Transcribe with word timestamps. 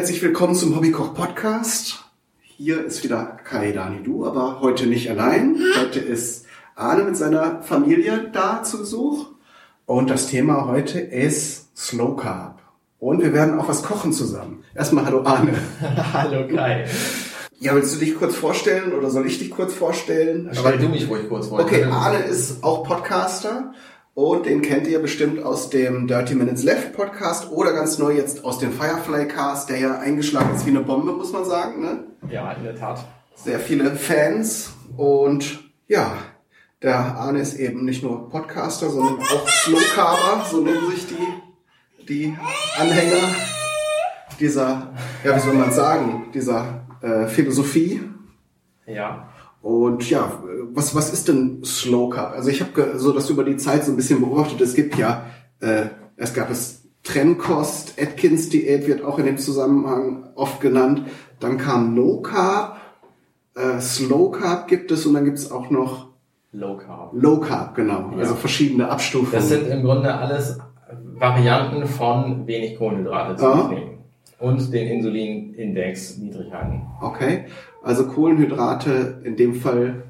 Herzlich 0.00 0.22
willkommen 0.22 0.54
zum 0.54 0.74
Hobbykoch 0.74 1.12
Podcast. 1.12 2.06
Hier 2.40 2.82
ist 2.82 3.04
wieder 3.04 3.36
Kai 3.44 3.72
Dani 3.72 4.02
Du, 4.02 4.26
aber 4.26 4.62
heute 4.62 4.86
nicht 4.86 5.10
allein. 5.10 5.58
Heute 5.78 6.00
ist 6.00 6.46
Arne 6.74 7.04
mit 7.04 7.18
seiner 7.18 7.60
Familie 7.60 8.30
da 8.32 8.62
zu 8.62 8.78
Besuch. 8.78 9.26
Und 9.84 10.08
das 10.08 10.28
Thema 10.28 10.66
heute 10.66 10.98
ist 11.00 11.76
Slow 11.76 12.16
Carb. 12.16 12.62
Und 12.98 13.22
wir 13.22 13.34
werden 13.34 13.60
auch 13.60 13.68
was 13.68 13.82
kochen 13.82 14.14
zusammen. 14.14 14.64
Erstmal 14.74 15.04
hallo 15.04 15.22
Arne. 15.24 15.52
hallo 16.14 16.48
Kai. 16.48 16.86
Ja, 17.58 17.74
willst 17.74 17.94
du 17.94 17.98
dich 17.98 18.16
kurz 18.16 18.34
vorstellen 18.34 18.94
oder 18.94 19.10
soll 19.10 19.26
ich 19.26 19.38
dich 19.38 19.50
kurz 19.50 19.74
vorstellen? 19.74 20.48
Stell 20.52 20.78
du 20.78 20.88
mich 20.88 21.10
ruhig 21.10 21.28
kurz 21.28 21.48
vor. 21.48 21.60
Okay, 21.60 21.84
Arne 21.84 22.20
ist 22.20 22.64
auch 22.64 22.84
Podcaster 22.84 23.74
und 24.14 24.46
den 24.46 24.62
kennt 24.62 24.86
ihr 24.86 25.00
bestimmt 25.00 25.42
aus 25.42 25.70
dem 25.70 26.06
Dirty 26.06 26.34
Minutes 26.34 26.62
Left 26.64 26.92
Podcast 26.94 27.50
oder 27.50 27.72
ganz 27.72 27.98
neu 27.98 28.12
jetzt 28.12 28.44
aus 28.44 28.58
dem 28.58 28.72
Firefly 28.72 29.28
Cast, 29.28 29.70
der 29.70 29.78
ja 29.78 29.98
eingeschlagen 29.98 30.54
ist 30.54 30.66
wie 30.66 30.70
eine 30.70 30.80
Bombe, 30.80 31.12
muss 31.12 31.32
man 31.32 31.44
sagen. 31.44 31.82
Ne? 31.82 32.04
Ja, 32.30 32.52
in 32.52 32.64
der 32.64 32.76
Tat. 32.76 33.04
Sehr 33.34 33.60
viele 33.60 33.96
Fans 33.96 34.72
und 34.96 35.60
ja, 35.88 36.12
der 36.82 36.96
Arne 36.96 37.40
ist 37.40 37.54
eben 37.54 37.84
nicht 37.84 38.02
nur 38.02 38.28
Podcaster, 38.28 38.90
sondern 38.90 39.18
auch 39.20 39.48
Slow 39.48 39.80
Carver, 39.94 40.44
so 40.50 40.60
nennen 40.60 40.90
sich 40.90 41.06
die, 41.06 42.06
die 42.06 42.36
Anhänger 42.78 43.28
dieser, 44.38 44.92
ja, 45.24 45.36
wie 45.36 45.40
soll 45.40 45.54
man 45.54 45.72
sagen, 45.72 46.30
dieser 46.32 46.86
äh, 47.02 47.26
Philosophie. 47.26 48.00
Ja. 48.86 49.29
Und 49.62 50.08
ja, 50.08 50.42
was, 50.72 50.94
was 50.94 51.12
ist 51.12 51.28
denn 51.28 51.62
Slow 51.64 52.08
Carb? 52.08 52.32
Also 52.32 52.48
ich 52.48 52.60
habe 52.60 52.98
so 52.98 53.12
das 53.12 53.28
über 53.28 53.44
die 53.44 53.56
Zeit 53.56 53.84
so 53.84 53.92
ein 53.92 53.96
bisschen 53.96 54.20
beobachtet. 54.20 54.60
Es 54.60 54.74
gibt 54.74 54.96
ja, 54.96 55.26
äh, 55.60 55.86
es 56.16 56.32
gab 56.32 56.50
es 56.50 56.88
Trennkost, 57.02 58.00
Atkins 58.00 58.48
Diät 58.50 58.86
wird 58.86 59.02
auch 59.02 59.18
in 59.18 59.26
dem 59.26 59.38
Zusammenhang 59.38 60.30
oft 60.34 60.60
genannt. 60.60 61.02
Dann 61.40 61.58
kam 61.58 61.94
No 61.94 62.20
Carb, 62.20 62.76
äh, 63.54 63.80
Slow 63.80 64.30
Carb 64.30 64.68
gibt 64.68 64.90
es 64.90 65.06
und 65.06 65.14
dann 65.14 65.24
gibt 65.24 65.38
es 65.38 65.50
auch 65.50 65.70
noch 65.70 66.08
Low 66.52 66.76
Carb. 66.76 67.12
Low 67.12 67.38
Carb, 67.38 67.74
genau. 67.74 68.10
Ja. 68.12 68.18
Also 68.18 68.34
verschiedene 68.34 68.88
Abstufungen. 68.88 69.32
Das 69.32 69.48
sind 69.48 69.68
im 69.68 69.82
Grunde 69.82 70.12
alles 70.14 70.58
Varianten 71.18 71.86
von 71.86 72.46
wenig 72.46 72.76
Kohlenhydrate 72.76 73.36
zu 73.36 73.46
ah. 73.46 73.68
nehmen 73.68 73.99
und 74.40 74.72
den 74.72 74.88
Insulinindex 74.88 76.16
niedrig 76.18 76.52
halten. 76.52 76.82
Okay, 77.00 77.44
also 77.82 78.06
Kohlenhydrate 78.06 79.20
in 79.24 79.36
dem 79.36 79.54
Fall 79.54 80.04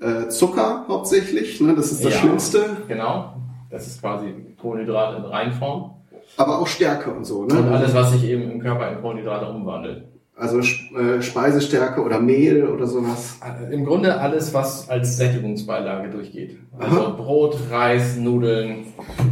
äh, 0.00 0.28
Zucker 0.28 0.86
hauptsächlich, 0.88 1.60
ne? 1.60 1.74
das 1.74 1.92
ist 1.92 2.04
das 2.04 2.14
ja, 2.14 2.20
Schlimmste. 2.20 2.76
Genau, 2.88 3.34
das 3.70 3.86
ist 3.86 4.00
quasi 4.00 4.34
Kohlenhydrate 4.60 5.18
in 5.18 5.24
Reinform. 5.24 5.90
Aber 6.36 6.60
auch 6.60 6.66
Stärke 6.66 7.10
und 7.10 7.24
so. 7.24 7.44
Ne? 7.44 7.54
Und 7.58 7.68
alles, 7.68 7.92
was 7.92 8.12
sich 8.12 8.24
eben 8.24 8.50
im 8.50 8.60
Körper 8.60 8.90
in 8.92 9.00
Kohlenhydrate 9.00 9.46
umwandelt. 9.46 10.04
Also 10.36 10.60
äh, 10.60 11.20
Speisestärke 11.20 12.02
oder 12.02 12.18
Mehl 12.18 12.66
oder 12.66 12.86
sowas? 12.86 13.38
Äh, 13.44 13.74
Im 13.74 13.84
Grunde 13.84 14.18
alles, 14.18 14.54
was 14.54 14.88
als 14.88 15.18
Sättigungsbeilage 15.18 16.08
durchgeht. 16.08 16.56
Also 16.78 17.00
Aha. 17.00 17.10
Brot, 17.10 17.58
Reis, 17.70 18.16
Nudeln, 18.16 18.86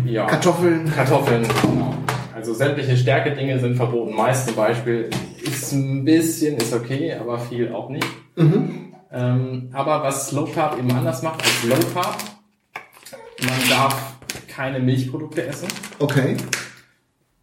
ja. 0.05 0.27
Kartoffeln. 0.27 0.93
Kartoffeln, 0.95 1.45
genau. 1.63 1.95
Also 2.39 2.55
sämtliche 2.55 2.97
Stärke-Dinge 2.97 3.59
sind 3.59 3.75
verboten. 3.75 4.15
Meist 4.15 4.47
zum 4.47 4.55
Beispiel 4.55 5.11
ist 5.43 5.73
ein 5.73 6.05
bisschen, 6.05 6.57
ist 6.57 6.73
okay, 6.73 7.13
aber 7.15 7.41
viel 7.41 7.73
auch 7.73 7.91
nicht. 7.91 8.07
Mhm. 8.37 8.95
Ähm, 9.11 9.71
aber 9.73 10.05
was 10.05 10.29
Slow 10.29 10.49
Carb 10.53 10.79
eben 10.79 10.89
anders 10.93 11.23
macht 11.23 11.43
als 11.43 11.65
Low 11.65 11.91
Carb, 11.93 12.17
man 13.41 13.69
darf 13.69 14.19
keine 14.47 14.79
Milchprodukte 14.79 15.47
essen. 15.49 15.67
Okay. 15.99 16.37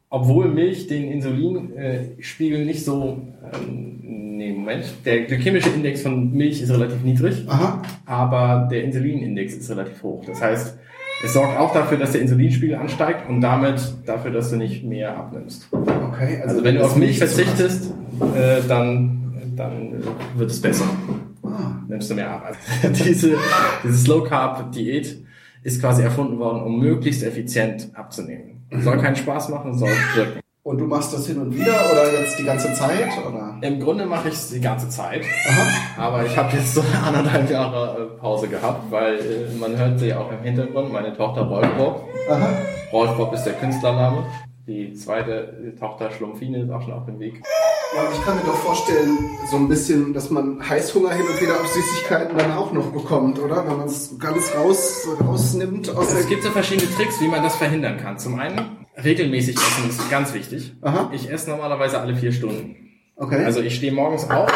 Obwohl 0.09 0.47
Milch 0.47 0.87
den 0.87 1.11
Insulinspiegel 1.11 2.61
äh, 2.61 2.65
nicht 2.65 2.85
so, 2.85 3.21
ähm, 3.53 3.99
nee, 4.37 4.53
Moment, 4.53 4.85
der 5.03 5.23
glykämische 5.25 5.71
Index 5.71 6.03
von 6.03 6.31
Milch 6.31 6.61
ist 6.61 6.69
relativ 6.69 7.03
niedrig, 7.03 7.43
Aha. 7.49 7.81
aber 8.05 8.69
der 8.71 8.85
Insulinindex 8.85 9.55
ist 9.55 9.69
relativ 9.69 10.01
hoch. 10.03 10.23
Das 10.25 10.41
heißt, 10.41 10.79
es 11.23 11.33
sorgt 11.33 11.57
auch 11.57 11.73
dafür, 11.73 11.97
dass 11.97 12.11
der 12.11 12.21
Insulinspiegel 12.21 12.75
ansteigt 12.75 13.29
und 13.29 13.41
damit 13.41 13.81
dafür, 14.05 14.31
dass 14.31 14.49
du 14.49 14.57
nicht 14.57 14.83
mehr 14.83 15.17
abnimmst. 15.17 15.67
Okay, 15.71 16.39
also, 16.41 16.55
also 16.55 16.63
wenn 16.63 16.75
du 16.75 16.83
auf 16.83 16.95
Milch 16.95 17.17
verzichtest, 17.17 17.91
äh, 18.35 18.61
dann, 18.67 19.53
dann 19.55 20.03
wird 20.35 20.51
es 20.51 20.61
besser. 20.61 20.85
Ah. 21.43 21.81
Nimmst 21.87 22.09
du 22.09 22.15
mehr 22.15 22.29
ab. 22.29 22.45
Also 22.81 23.03
diese, 23.03 23.37
diese 23.83 23.97
Slow 23.97 24.27
Carb 24.27 24.71
Diät 24.71 25.25
ist 25.63 25.81
quasi 25.81 26.03
erfunden 26.03 26.37
worden, 26.37 26.61
um 26.61 26.79
möglichst 26.79 27.23
effizient 27.23 27.89
abzunehmen. 27.93 28.65
Soll 28.81 28.97
keinen 28.97 29.15
Spaß 29.15 29.49
machen, 29.49 29.77
soll 29.77 29.89
wirken. 30.15 30.44
Und 30.67 30.79
du 30.79 30.85
machst 30.87 31.13
das 31.13 31.27
hin 31.27 31.37
und 31.37 31.55
wieder 31.55 31.75
oder 31.91 32.11
jetzt 32.11 32.39
die 32.39 32.43
ganze 32.43 32.73
Zeit? 32.73 33.09
Oder? 33.23 33.55
Im 33.61 33.79
Grunde 33.79 34.07
mache 34.07 34.29
ich 34.29 34.33
es 34.33 34.49
die 34.49 34.59
ganze 34.59 34.89
Zeit. 34.89 35.23
Aha. 35.47 36.07
Aber 36.07 36.25
ich 36.25 36.35
habe 36.35 36.57
jetzt 36.57 36.73
so 36.73 36.83
anderthalb 37.05 37.51
Jahre 37.51 38.01
äh, 38.01 38.19
Pause 38.19 38.47
gehabt, 38.47 38.89
weil 38.89 39.19
äh, 39.19 39.55
man 39.59 39.77
hört 39.77 39.99
sie 39.99 40.11
auch 40.11 40.31
im 40.31 40.39
Hintergrund, 40.39 40.91
meine 40.91 41.15
Tochter 41.15 41.43
Rolfbob. 41.43 42.09
Rolfbob 42.91 43.33
ist 43.35 43.43
der 43.43 43.53
Künstlername. 43.53 44.23
Die 44.65 44.91
zweite 44.93 45.75
Tochter 45.79 46.09
Schlumpfine 46.09 46.63
ist 46.63 46.71
auch 46.71 46.81
schon 46.81 46.93
auf 46.93 47.05
dem 47.05 47.19
Weg. 47.19 47.43
Ja, 47.95 48.01
ich 48.11 48.25
kann 48.25 48.35
mir 48.35 48.45
doch 48.45 48.55
vorstellen, 48.55 49.19
so 49.51 49.57
ein 49.57 49.67
bisschen, 49.67 50.15
dass 50.15 50.31
man 50.31 50.67
Heißhunger 50.67 51.11
hin 51.11 51.27
und 51.31 51.39
wieder 51.39 51.53
auf 51.53 51.67
Süßigkeiten 51.67 52.35
dann 52.39 52.53
auch 52.53 52.71
noch 52.71 52.91
bekommt, 52.91 53.37
oder? 53.37 53.67
Wenn 53.67 53.77
man 53.77 53.85
es 53.85 54.17
ganz 54.17 54.51
raus, 54.55 55.07
rausnimmt 55.23 55.95
aus 55.95 56.11
Es 56.11 56.27
gibt 56.27 56.41
so 56.41 56.49
verschiedene 56.49 56.89
Tricks, 56.95 57.21
wie 57.21 57.27
man 57.27 57.43
das 57.43 57.55
verhindern 57.55 57.97
kann. 57.97 58.17
Zum 58.17 58.39
einen 58.39 58.84
regelmäßig 59.03 59.55
essen 59.55 59.89
ist 59.89 60.09
ganz 60.09 60.33
wichtig. 60.33 60.73
Aha. 60.81 61.11
Ich 61.13 61.29
esse 61.29 61.49
normalerweise 61.49 61.99
alle 61.99 62.15
vier 62.15 62.31
Stunden. 62.31 62.75
Okay. 63.15 63.43
Also 63.45 63.61
ich 63.61 63.75
stehe 63.75 63.91
morgens 63.91 64.29
auf 64.29 64.51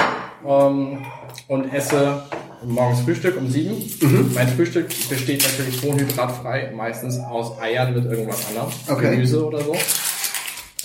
ähm, 0.46 1.06
und 1.48 1.74
esse 1.74 2.24
morgens 2.66 3.02
Frühstück 3.02 3.38
um 3.38 3.50
sieben. 3.50 3.76
Mhm. 4.02 4.32
Mein 4.34 4.48
Frühstück 4.50 4.88
besteht 5.10 5.44
natürlich 5.44 5.82
kohlenhydratfrei, 5.82 6.72
meistens 6.76 7.20
aus 7.20 7.60
Eiern 7.60 7.94
mit 7.94 8.06
irgendwas 8.06 8.48
anderem, 8.50 8.70
okay. 8.90 9.12
Gemüse 9.12 9.46
oder 9.46 9.62
so. 9.62 9.76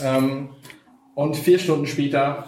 Ähm, 0.03 0.51
und 1.15 1.37
vier 1.37 1.59
Stunden 1.59 1.87
später 1.87 2.47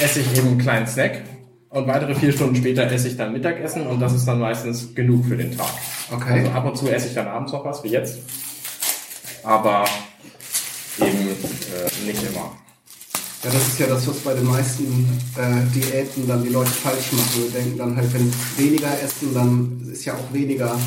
esse 0.00 0.20
ich 0.20 0.36
eben 0.36 0.48
einen 0.48 0.58
kleinen 0.58 0.86
Snack. 0.86 1.22
Und 1.68 1.86
weitere 1.86 2.16
vier 2.16 2.32
Stunden 2.32 2.56
später 2.56 2.90
esse 2.90 3.06
ich 3.06 3.16
dann 3.16 3.32
Mittagessen 3.32 3.86
und 3.86 4.00
das 4.00 4.12
ist 4.12 4.26
dann 4.26 4.40
meistens 4.40 4.92
genug 4.92 5.24
für 5.26 5.36
den 5.36 5.56
Tag. 5.56 5.70
Okay. 6.12 6.40
Also 6.40 6.50
ab 6.50 6.66
und 6.66 6.76
zu 6.76 6.88
esse 6.88 7.06
ich 7.06 7.14
dann 7.14 7.28
abends 7.28 7.52
noch 7.52 7.64
was, 7.64 7.84
wie 7.84 7.88
jetzt. 7.88 8.18
Aber 9.44 9.84
nicht 12.12 12.22
immer. 12.22 12.52
Ja, 13.42 13.50
das 13.50 13.68
ist 13.68 13.78
ja 13.78 13.86
das, 13.86 14.06
was 14.06 14.18
bei 14.18 14.34
den 14.34 14.44
meisten 14.44 15.08
äh, 15.36 15.74
Diäten 15.74 16.28
dann 16.28 16.42
die 16.42 16.50
Leute 16.50 16.70
falsch 16.70 17.12
machen. 17.12 17.42
Wir 17.42 17.50
denken 17.50 17.78
dann 17.78 17.96
halt, 17.96 18.12
wenn 18.12 18.30
weniger 18.58 18.90
essen, 19.02 19.32
dann 19.32 19.80
ist 19.90 20.04
ja 20.04 20.14
auch 20.14 20.32
weniger 20.32 20.78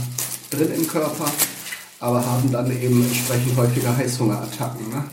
drin 0.51 0.69
im 0.75 0.87
Körper, 0.87 1.25
aber 1.99 2.23
haben 2.23 2.51
dann 2.51 2.69
eben 2.71 3.03
entsprechend 3.03 3.57
häufiger 3.57 3.97
Heißhungerattacken. 3.97 4.87
Ne? 4.89 5.03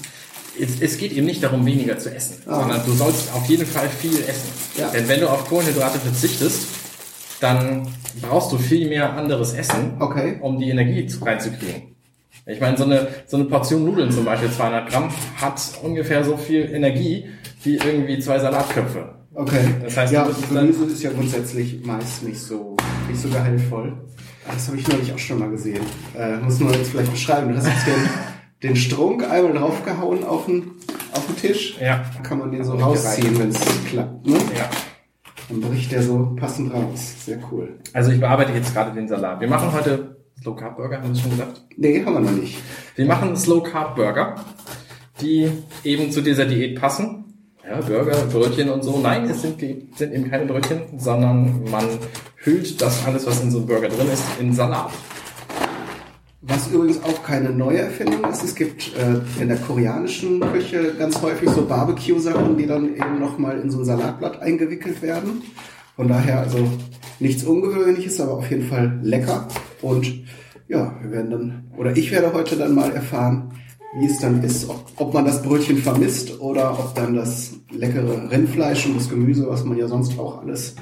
Es, 0.61 0.81
es, 0.81 0.99
geht 0.99 1.13
eben 1.13 1.27
nicht 1.27 1.43
darum, 1.43 1.65
weniger 1.65 1.99
zu 1.99 2.15
essen, 2.15 2.43
ah. 2.47 2.61
sondern 2.61 2.85
du 2.85 2.93
sollst 2.93 3.33
auf 3.33 3.47
jeden 3.47 3.67
Fall 3.67 3.89
viel 3.89 4.23
essen. 4.25 4.51
Ja. 4.77 4.91
Denn 4.91 5.09
wenn 5.09 5.21
du 5.21 5.31
auf 5.31 5.47
Kohlenhydrate 5.47 5.99
verzichtest, 5.99 6.67
dann 7.41 7.89
brauchst 8.21 8.53
du 8.53 8.59
viel 8.59 8.87
mehr 8.89 9.15
anderes 9.15 9.55
Essen, 9.55 9.97
okay. 9.99 10.39
um 10.43 10.59
die 10.59 10.69
Energie 10.69 11.09
reinzukriegen. 11.23 11.90
Ich 12.51 12.61
meine, 12.61 12.77
so 12.77 12.85
eine, 12.85 13.09
so 13.27 13.37
eine 13.37 13.47
Portion 13.47 13.85
Nudeln 13.85 14.11
zum 14.11 14.25
Beispiel, 14.25 14.51
200 14.51 14.89
Gramm, 14.91 15.11
hat 15.37 15.61
ungefähr 15.83 16.25
so 16.25 16.37
viel 16.37 16.71
Energie 16.73 17.27
wie 17.63 17.77
irgendwie 17.77 18.19
zwei 18.19 18.39
Salatköpfe. 18.39 19.15
Okay. 19.35 19.75
Das 19.83 19.97
heißt, 19.97 20.13
ja, 20.13 20.29
Gemüse 20.49 20.85
ist 20.87 21.03
ja 21.03 21.11
grundsätzlich 21.11 21.85
meist 21.85 22.25
nicht 22.25 22.41
so, 22.41 22.77
nicht 23.09 23.21
so 23.21 23.29
geheilvoll. 23.29 23.97
Das 24.47 24.67
habe 24.67 24.79
ich 24.79 24.89
neulich 24.89 25.13
auch 25.13 25.19
schon 25.19 25.39
mal 25.39 25.51
gesehen. 25.51 25.83
Äh, 26.17 26.39
muss 26.39 26.59
man 26.59 26.73
jetzt 26.73 26.91
vielleicht 26.91 27.13
beschreiben. 27.13 27.51
Du 27.51 27.57
hast 27.57 27.67
jetzt 27.67 27.87
den, 27.87 28.69
den 28.71 28.77
Strunk 28.77 29.31
einmal 29.31 29.53
draufgehauen 29.53 30.25
auf 30.25 30.47
den, 30.47 30.73
auf 31.13 31.25
den 31.27 31.37
Tisch. 31.37 31.79
Ja. 31.81 32.05
Dann 32.15 32.23
kann 32.23 32.39
man 32.39 32.51
den 32.51 32.65
so 32.65 32.75
rausziehen, 32.75 33.39
wenn 33.39 33.51
es 33.51 33.61
klappt. 33.89 34.27
Ne? 34.27 34.35
Ja. 34.57 34.69
Dann 35.49 35.61
bricht 35.61 35.93
der 35.93 36.03
so 36.03 36.35
passend 36.39 36.73
raus. 36.73 37.25
Sehr 37.25 37.39
cool. 37.53 37.79
Also 37.93 38.11
ich 38.11 38.21
bearbeite 38.21 38.53
jetzt 38.53 38.73
gerade 38.75 38.93
den 38.93 39.09
Salat. 39.09 39.41
Wir 39.41 39.49
machen 39.49 39.73
heute 39.73 40.20
Slow 40.43 40.57
Carb 40.57 40.77
Burger, 40.79 41.03
haben 41.03 41.15
Sie 41.15 41.21
schon 41.21 41.33
gesagt? 41.33 41.61
Nee, 41.77 42.03
haben 42.03 42.15
wir 42.15 42.21
noch 42.21 42.31
nicht. 42.31 42.57
Wir 42.97 43.05
machen 43.05 43.37
Slow 43.37 43.63
Carb 43.63 43.95
Burger, 43.95 44.37
die 45.21 45.51
eben 45.85 46.11
zu 46.11 46.23
dieser 46.23 46.47
Diät 46.47 46.81
passen. 46.81 47.25
Ja, 47.63 47.79
Burger, 47.83 48.17
Brötchen 48.33 48.71
und 48.71 48.83
so. 48.83 48.99
Nein, 48.99 49.29
es 49.29 49.43
sind, 49.43 49.61
sind 49.61 50.15
eben 50.15 50.31
keine 50.31 50.47
Brötchen, 50.47 50.99
sondern 50.99 51.65
man 51.71 51.85
hüllt 52.37 52.81
das 52.81 53.05
alles, 53.05 53.27
was 53.27 53.43
in 53.43 53.51
so 53.51 53.59
einem 53.59 53.67
Burger 53.67 53.89
drin 53.89 54.09
ist, 54.11 54.25
in 54.41 54.55
Salat. 54.55 54.91
Was 56.41 56.69
übrigens 56.69 57.03
auch 57.05 57.23
keine 57.23 57.51
neue 57.51 57.81
Erfindung 57.81 58.25
ist. 58.25 58.43
Es 58.43 58.55
gibt 58.55 58.97
äh, 58.97 59.43
in 59.43 59.49
der 59.49 59.59
koreanischen 59.59 60.41
Küche 60.41 60.95
ganz 60.99 61.21
häufig 61.21 61.51
so 61.51 61.67
Barbecue-Sachen, 61.67 62.57
die 62.57 62.67
dann 62.67 62.95
eben 62.95 63.21
nochmal 63.21 63.61
in 63.61 63.71
so 63.71 63.81
ein 63.81 63.85
Salatblatt 63.85 64.41
eingewickelt 64.41 65.03
werden. 65.03 65.43
Von 66.01 66.09
daher 66.09 66.41
also 66.41 66.67
nichts 67.19 67.45
Ungewöhnliches, 67.45 68.23
aber 68.23 68.39
auf 68.39 68.51
jeden 68.51 68.67
Fall 68.67 68.99
lecker. 69.03 69.47
Und 69.83 70.11
ja, 70.67 70.95
wir 71.03 71.11
werden 71.11 71.31
dann, 71.31 71.65
oder 71.77 71.95
ich 71.95 72.11
werde 72.11 72.33
heute 72.33 72.57
dann 72.57 72.75
mal 72.75 72.91
erfahren, 72.91 73.53
wie 73.99 74.07
es 74.07 74.19
dann 74.19 74.43
ist, 74.43 74.67
ob, 74.71 74.83
ob 74.97 75.13
man 75.13 75.27
das 75.27 75.43
Brötchen 75.43 75.77
vermisst 75.77 76.41
oder 76.41 76.73
ob 76.73 76.95
dann 76.95 77.17
das 77.17 77.53
leckere 77.71 78.31
Rindfleisch 78.31 78.87
und 78.87 78.97
das 78.97 79.11
Gemüse, 79.11 79.47
was 79.47 79.63
man 79.67 79.77
ja 79.77 79.89
sonst 79.89 80.19
auch 80.19 80.41
alles, 80.41 80.75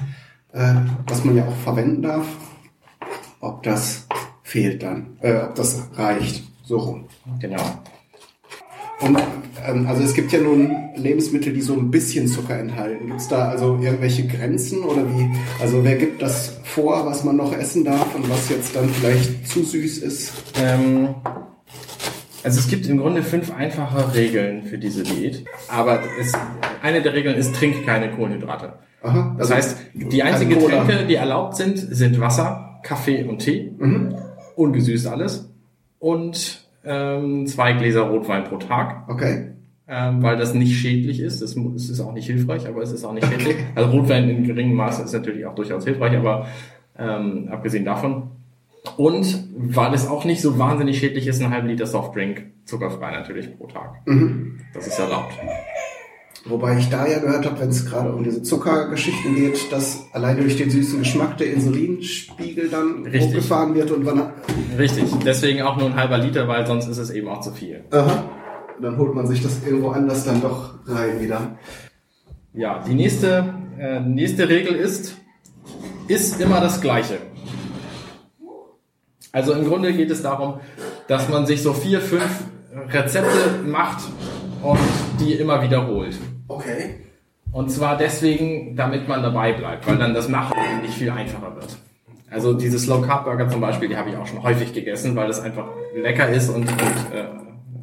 äh, 0.53 0.75
was 1.05 1.25
man 1.25 1.35
ja 1.35 1.45
auch 1.45 1.57
verwenden 1.65 2.01
darf, 2.01 2.25
ob 3.41 3.61
das 3.63 4.07
fehlt 4.41 4.81
dann, 4.83 5.17
äh, 5.19 5.35
ob 5.41 5.55
das 5.55 5.85
reicht. 5.97 6.45
So 6.63 6.77
rum. 6.77 7.03
Genau. 7.41 7.59
Und 9.01 9.17
ähm, 9.65 9.87
also 9.87 10.03
es 10.03 10.13
gibt 10.13 10.31
ja 10.31 10.39
nun 10.39 10.71
Lebensmittel, 10.95 11.53
die 11.53 11.61
so 11.61 11.73
ein 11.73 11.89
bisschen 11.91 12.27
Zucker 12.27 12.57
enthalten. 12.59 13.07
Gibt 13.07 13.21
es 13.21 13.27
da 13.27 13.49
also 13.49 13.79
irgendwelche 13.81 14.27
Grenzen 14.27 14.83
oder 14.83 15.03
wie? 15.15 15.29
Also 15.61 15.83
wer 15.83 15.95
gibt 15.95 16.21
das 16.21 16.59
vor, 16.63 17.05
was 17.05 17.23
man 17.23 17.37
noch 17.37 17.55
essen 17.57 17.83
darf 17.85 18.13
und 18.15 18.29
was 18.29 18.49
jetzt 18.49 18.75
dann 18.75 18.89
vielleicht 18.89 19.47
zu 19.47 19.63
süß 19.63 19.99
ist? 19.99 20.33
Ähm, 20.61 21.15
also 22.43 22.59
es 22.59 22.67
gibt 22.67 22.87
im 22.87 22.97
Grunde 22.97 23.23
fünf 23.23 23.53
einfache 23.53 24.13
Regeln 24.15 24.63
für 24.63 24.77
diese 24.77 25.03
Diät. 25.03 25.43
Aber 25.69 26.01
es, 26.19 26.33
eine 26.81 27.01
der 27.01 27.13
Regeln 27.13 27.35
ist, 27.37 27.55
trink 27.55 27.85
keine 27.85 28.11
Kohlenhydrate. 28.11 28.73
Aha, 29.01 29.35
Das 29.37 29.51
also- 29.51 29.55
heißt, 29.55 29.77
die 29.93 30.23
einzigen. 30.23 30.51
Getränke, 30.59 31.05
die 31.07 31.15
erlaubt 31.15 31.55
sind, 31.55 31.77
sind 31.77 32.19
Wasser, 32.19 32.79
Kaffee 32.83 33.23
und 33.23 33.39
Tee. 33.39 33.71
Mhm. 33.77 34.15
Ungesüßt 34.55 35.07
alles. 35.07 35.49
Und 35.99 36.58
ähm, 36.83 37.45
zwei 37.47 37.73
Gläser 37.73 38.01
Rotwein 38.01 38.43
pro 38.45 38.57
Tag. 38.57 39.09
Okay. 39.09 39.51
ähm, 39.89 40.21
weil 40.21 40.37
das 40.37 40.53
nicht 40.53 40.77
schädlich 40.77 41.19
ist. 41.19 41.41
Es 41.41 41.55
ist 41.55 41.99
auch 41.99 42.13
nicht 42.13 42.27
hilfreich, 42.27 42.67
aber 42.67 42.81
es 42.83 42.91
ist 42.91 43.03
auch 43.03 43.13
nicht 43.13 43.25
schädlich. 43.27 43.55
Also 43.73 43.89
Rotwein 43.89 44.29
in 44.29 44.43
geringem 44.43 44.75
Maße 44.75 45.01
ist 45.03 45.13
natürlich 45.13 45.45
auch 45.45 45.55
durchaus 45.55 45.83
hilfreich, 45.83 46.15
aber 46.15 46.45
ähm, 46.97 47.47
abgesehen 47.49 47.85
davon. 47.85 48.31
Und 48.97 49.47
weil 49.57 49.93
es 49.93 50.07
auch 50.07 50.25
nicht 50.25 50.41
so 50.41 50.59
wahnsinnig 50.59 50.99
schädlich 50.99 51.27
ist, 51.27 51.41
einen 51.41 51.51
halben 51.51 51.67
Liter 51.67 51.87
Softdrink, 51.87 52.45
zuckerfrei 52.65 53.11
natürlich 53.11 53.57
pro 53.57 53.65
Tag. 53.67 54.05
Mhm. 54.05 54.59
Das 54.73 54.87
ist 54.87 54.99
erlaubt. 54.99 55.33
Wobei 56.49 56.79
ich 56.79 56.89
da 56.89 57.07
ja 57.07 57.19
gehört 57.19 57.45
habe, 57.45 57.59
wenn 57.59 57.69
es 57.69 57.85
gerade 57.85 58.11
um 58.11 58.23
diese 58.23 58.41
Zuckergeschichten 58.41 59.35
geht, 59.35 59.71
dass 59.71 60.07
allein 60.13 60.37
durch 60.37 60.57
den 60.57 60.71
süßen 60.71 60.97
Geschmack 60.99 61.37
der 61.37 61.53
Insulinspiegel 61.53 62.69
dann 62.69 63.03
Richtig. 63.03 63.21
hochgefahren 63.29 63.75
wird 63.75 63.91
und 63.91 64.03
wann 64.03 64.31
Richtig. 64.75 65.05
Deswegen 65.23 65.61
auch 65.61 65.77
nur 65.77 65.85
ein 65.87 65.95
halber 65.95 66.17
Liter, 66.17 66.47
weil 66.47 66.65
sonst 66.65 66.87
ist 66.87 66.97
es 66.97 67.11
eben 67.11 67.27
auch 67.27 67.41
zu 67.41 67.51
viel. 67.51 67.83
aha, 67.91 68.23
dann 68.81 68.97
holt 68.97 69.13
man 69.13 69.27
sich 69.27 69.43
das 69.43 69.63
irgendwo 69.63 69.89
anders 69.89 70.25
dann 70.25 70.41
doch 70.41 70.73
rein 70.87 71.21
wieder. 71.21 71.57
Ja, 72.53 72.83
die 72.87 72.95
nächste, 72.95 73.53
äh, 73.79 73.99
nächste 73.99 74.49
Regel 74.49 74.73
ist, 74.75 75.17
ist 76.07 76.41
immer 76.41 76.59
das 76.61 76.81
Gleiche. 76.81 77.19
Also 79.31 79.53
im 79.53 79.65
Grunde 79.67 79.93
geht 79.93 80.09
es 80.09 80.23
darum, 80.23 80.59
dass 81.07 81.29
man 81.29 81.45
sich 81.45 81.61
so 81.61 81.73
vier, 81.73 82.01
fünf 82.01 82.43
Rezepte 82.91 83.63
macht 83.67 84.03
und 84.63 84.79
die 85.19 85.33
immer 85.33 85.61
wiederholt. 85.61 86.17
Okay. 86.49 86.95
Und 87.51 87.71
zwar 87.71 87.97
deswegen, 87.97 88.75
damit 88.75 89.07
man 89.07 89.23
dabei 89.23 89.53
bleibt, 89.53 89.87
weil 89.87 89.97
dann 89.97 90.13
das 90.13 90.27
Machen 90.27 90.55
nicht 90.81 90.93
viel 90.93 91.09
einfacher 91.09 91.55
wird. 91.55 91.77
Also 92.29 92.53
diese 92.53 92.77
Slow 92.77 93.01
Carb 93.01 93.25
Burger 93.25 93.49
zum 93.49 93.61
Beispiel, 93.61 93.89
die 93.89 93.97
habe 93.97 94.09
ich 94.09 94.17
auch 94.17 94.27
schon 94.27 94.43
häufig 94.43 94.73
gegessen, 94.73 95.15
weil 95.15 95.27
das 95.27 95.39
einfach 95.39 95.67
lecker 95.95 96.29
ist 96.29 96.49
und, 96.49 96.69
und 96.69 97.13
äh, 97.13 97.25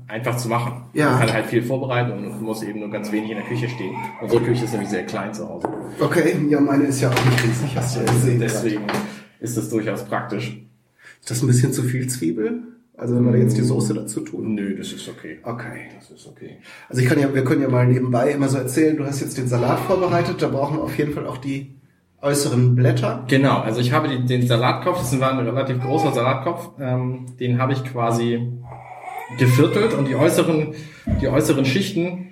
einfach 0.06 0.36
zu 0.36 0.48
machen. 0.48 0.84
Ja. 0.92 1.10
Man 1.10 1.20
kann 1.20 1.32
halt 1.32 1.46
viel 1.46 1.62
vorbereiten 1.62 2.12
und 2.12 2.42
muss 2.42 2.62
eben 2.62 2.80
nur 2.80 2.90
ganz 2.90 3.10
wenig 3.10 3.30
in 3.30 3.38
der 3.38 3.46
Küche 3.46 3.68
stehen. 3.68 3.96
Unsere 4.20 4.42
Küche 4.42 4.64
ist 4.64 4.72
nämlich 4.72 4.90
sehr 4.90 5.04
klein 5.04 5.34
zu 5.34 5.48
Hause. 5.48 5.68
Okay, 5.98 6.36
ja, 6.48 6.60
meine 6.60 6.84
ist 6.84 7.00
ja 7.00 7.10
auch 7.10 7.24
nicht 7.24 7.42
riesig, 7.42 7.76
hast 7.76 7.96
du 7.96 8.00
ja 8.00 8.06
gesehen. 8.06 8.38
Deswegen 8.38 8.84
ist 9.40 9.56
es 9.56 9.68
durchaus 9.68 10.04
praktisch. 10.04 10.60
Ist 11.20 11.30
das 11.30 11.42
ein 11.42 11.48
bisschen 11.48 11.72
zu 11.72 11.82
viel 11.82 12.06
Zwiebel? 12.06 12.62
Also 12.96 13.14
wenn 13.14 13.24
wir 13.24 13.32
da 13.32 13.38
jetzt 13.38 13.56
die 13.56 13.62
Soße 13.62 13.92
dazu 13.92 14.20
tun. 14.20 14.54
Nö, 14.54 14.76
das 14.76 14.92
ist 14.92 15.08
okay. 15.08 15.38
Okay. 15.42 15.88
Das 15.94 16.10
ist 16.10 16.26
okay. 16.26 16.58
Also 16.88 17.02
ich 17.02 17.08
kann 17.08 17.18
ja, 17.18 17.32
wir 17.34 17.44
können 17.44 17.62
ja 17.62 17.68
mal 17.68 17.86
nebenbei 17.86 18.30
immer 18.30 18.48
so 18.48 18.58
erzählen, 18.58 18.96
du 18.96 19.04
hast 19.04 19.20
jetzt 19.20 19.36
den 19.36 19.48
Salat 19.48 19.80
vorbereitet, 19.80 20.40
da 20.40 20.48
brauchen 20.48 20.78
wir 20.78 20.84
auf 20.84 20.96
jeden 20.96 21.12
Fall 21.12 21.26
auch 21.26 21.36
die 21.36 21.76
äußeren 22.22 22.74
Blätter. 22.74 23.24
Genau, 23.28 23.58
also 23.58 23.80
ich 23.80 23.92
habe 23.92 24.08
die, 24.08 24.24
den 24.24 24.46
Salatkopf, 24.46 24.98
das 24.98 25.20
war 25.20 25.38
ein 25.38 25.46
relativ 25.46 25.80
großer 25.80 26.12
Salatkopf, 26.12 26.70
ähm, 26.80 27.26
den 27.38 27.58
habe 27.60 27.74
ich 27.74 27.84
quasi 27.84 28.52
geviertelt 29.38 29.92
und 29.94 30.08
die 30.08 30.14
äußeren, 30.14 30.74
die 31.20 31.28
äußeren 31.28 31.64
Schichten, 31.64 32.28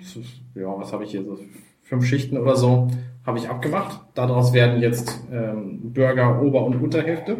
ja, 0.55 0.67
was 0.77 0.91
habe 0.91 1.03
ich 1.03 1.11
hier 1.11 1.23
so, 1.23 1.37
fünf 1.83 2.05
Schichten 2.05 2.37
oder 2.37 2.55
so, 2.55 2.87
habe 3.25 3.37
ich 3.37 3.49
abgemacht. 3.49 4.01
Daraus 4.15 4.53
werden 4.53 4.81
jetzt 4.81 5.19
ähm, 5.31 5.93
Burger 5.93 6.41
Ober- 6.41 6.65
und 6.65 6.81
Unterhälfte. 6.81 7.37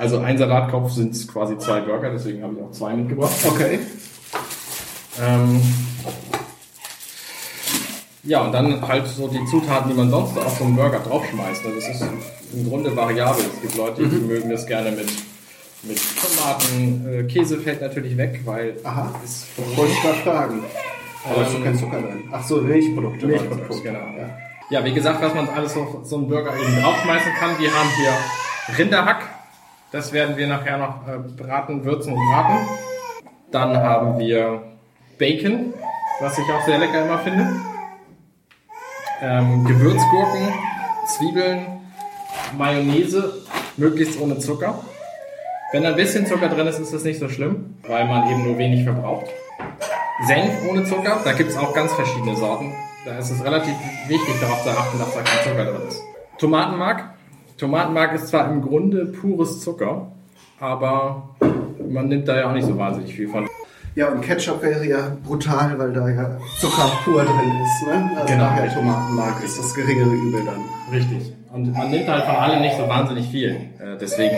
Also 0.00 0.18
ein 0.18 0.38
Salatkopf 0.38 0.92
sind 0.92 1.28
quasi 1.28 1.58
zwei 1.58 1.82
Burger, 1.82 2.10
deswegen 2.10 2.42
habe 2.42 2.54
ich 2.56 2.62
auch 2.62 2.70
zwei 2.70 2.94
mitgebracht. 2.94 3.32
Okay. 3.46 3.80
Ähm, 5.20 5.60
ja, 8.22 8.40
und 8.40 8.52
dann 8.52 8.80
halt 8.88 9.06
so 9.08 9.28
die 9.28 9.44
Zutaten, 9.44 9.90
die 9.90 9.96
man 9.96 10.08
sonst 10.08 10.38
auf 10.38 10.56
so 10.56 10.64
einen 10.64 10.74
Burger 10.74 11.00
draufschmeißt. 11.00 11.66
Also 11.66 11.74
das 11.76 11.88
ist 11.90 12.04
im 12.54 12.66
Grunde 12.66 12.96
variabel. 12.96 13.44
Es 13.54 13.60
gibt 13.60 13.76
Leute, 13.76 14.08
die 14.08 14.16
mögen 14.16 14.48
das 14.48 14.66
gerne 14.66 14.90
mit, 14.92 15.10
mit 15.82 16.00
Tomaten. 16.18 17.06
Äh, 17.06 17.24
Käse 17.24 17.58
fällt 17.58 17.82
natürlich 17.82 18.16
weg, 18.16 18.40
weil 18.46 18.76
Aha. 18.82 19.12
ist 19.22 19.48
Wollte 19.76 19.92
ich 19.92 20.00
gerade 20.00 20.18
fragen. 20.20 20.62
Aber 21.30 21.42
ist 21.42 21.48
Ähm, 21.48 21.56
doch 21.56 21.64
kein 21.64 21.78
Zucker 21.78 22.00
drin. 22.00 22.22
Ach 22.32 22.42
so, 22.42 22.56
Milchprodukte. 22.62 23.26
Milchprodukte, 23.26 23.82
genau. 23.82 23.98
Ja. 24.16 24.30
Ja, 24.70 24.82
wie 24.82 24.94
gesagt, 24.94 25.20
was 25.20 25.34
man 25.34 25.46
alles 25.50 25.76
auf 25.76 25.98
so 26.04 26.16
einen 26.16 26.26
Burger 26.28 26.54
eben 26.58 26.80
draufschmeißen 26.80 27.32
kann. 27.38 27.50
Wir 27.58 27.70
haben 27.74 27.90
hier 27.98 28.78
Rinderhack. 28.78 29.39
Das 29.92 30.12
werden 30.12 30.36
wir 30.36 30.46
nachher 30.46 30.78
noch 30.78 31.08
äh, 31.08 31.18
braten, 31.18 31.84
würzen 31.84 32.12
und 32.12 32.30
braten. 32.30 32.56
Dann 33.50 33.76
haben 33.76 34.18
wir 34.20 34.62
Bacon, 35.18 35.74
was 36.20 36.38
ich 36.38 36.44
auch 36.44 36.64
sehr 36.64 36.78
lecker 36.78 37.04
immer 37.04 37.18
finde. 37.18 37.48
Ähm, 39.20 39.64
Gewürzgurken, 39.64 40.48
Zwiebeln, 41.06 41.66
Mayonnaise, 42.56 43.42
möglichst 43.76 44.20
ohne 44.20 44.38
Zucker. 44.38 44.78
Wenn 45.72 45.84
ein 45.84 45.96
bisschen 45.96 46.24
Zucker 46.24 46.48
drin 46.48 46.68
ist, 46.68 46.78
ist 46.78 46.94
das 46.94 47.02
nicht 47.02 47.18
so 47.18 47.28
schlimm, 47.28 47.76
weil 47.86 48.06
man 48.06 48.30
eben 48.30 48.44
nur 48.44 48.58
wenig 48.58 48.84
verbraucht. 48.84 49.26
Senf 50.26 50.52
ohne 50.70 50.84
Zucker, 50.84 51.20
da 51.24 51.32
gibt 51.32 51.50
es 51.50 51.56
auch 51.56 51.74
ganz 51.74 51.92
verschiedene 51.92 52.36
Sorten. 52.36 52.72
Da 53.04 53.18
ist 53.18 53.30
es 53.30 53.42
relativ 53.44 53.74
wichtig 54.06 54.40
darauf 54.40 54.62
zu 54.62 54.70
achten, 54.70 54.98
dass 54.98 55.14
da 55.14 55.22
kein 55.22 55.44
Zucker 55.44 55.64
drin 55.64 55.88
ist. 55.88 56.00
Tomatenmark. 56.38 57.09
Tomatenmark 57.60 58.14
ist 58.14 58.28
zwar 58.28 58.50
im 58.50 58.62
Grunde 58.62 59.04
pures 59.04 59.60
Zucker, 59.60 60.10
aber 60.58 61.28
man 61.90 62.08
nimmt 62.08 62.26
da 62.26 62.38
ja 62.38 62.48
auch 62.48 62.54
nicht 62.54 62.66
so 62.66 62.76
wahnsinnig 62.78 63.14
viel 63.14 63.28
von. 63.28 63.46
Ja, 63.94 64.08
und 64.08 64.22
Ketchup 64.22 64.62
wäre 64.62 64.86
ja 64.86 65.16
brutal, 65.26 65.78
weil 65.78 65.92
da 65.92 66.08
ja 66.08 66.38
Zucker 66.58 66.90
pur 67.04 67.22
drin 67.22 67.52
ist. 67.62 67.86
Ne? 67.86 68.10
Also 68.16 68.32
Genau. 68.32 68.44
daher 68.44 68.72
Tomatenmark 68.72 69.44
ist 69.44 69.58
das 69.58 69.74
geringere 69.74 70.14
Übel 70.14 70.40
dann. 70.46 70.60
Richtig. 70.90 71.34
Und 71.52 71.72
man 71.76 71.90
nimmt 71.90 72.08
halt 72.08 72.24
von 72.24 72.34
allem 72.36 72.62
nicht 72.62 72.76
so 72.78 72.88
wahnsinnig 72.88 73.28
viel. 73.28 73.50
Äh, 73.50 73.98
deswegen, 74.00 74.36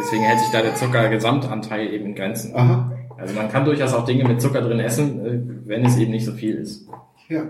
deswegen 0.00 0.22
hält 0.24 0.40
sich 0.40 0.50
da 0.50 0.62
der 0.62 0.74
Zuckergesamtanteil 0.74 1.92
eben 1.92 2.06
in 2.06 2.14
Grenzen. 2.16 2.56
Aha. 2.56 2.90
Also 3.18 3.34
man 3.34 3.50
kann 3.52 3.64
durchaus 3.66 3.92
auch 3.94 4.06
Dinge 4.06 4.24
mit 4.26 4.40
Zucker 4.40 4.62
drin 4.62 4.80
essen, 4.80 5.24
äh, 5.24 5.68
wenn 5.68 5.84
es 5.84 5.98
eben 5.98 6.10
nicht 6.10 6.24
so 6.24 6.32
viel 6.32 6.56
ist. 6.56 6.88
Ja. 7.28 7.42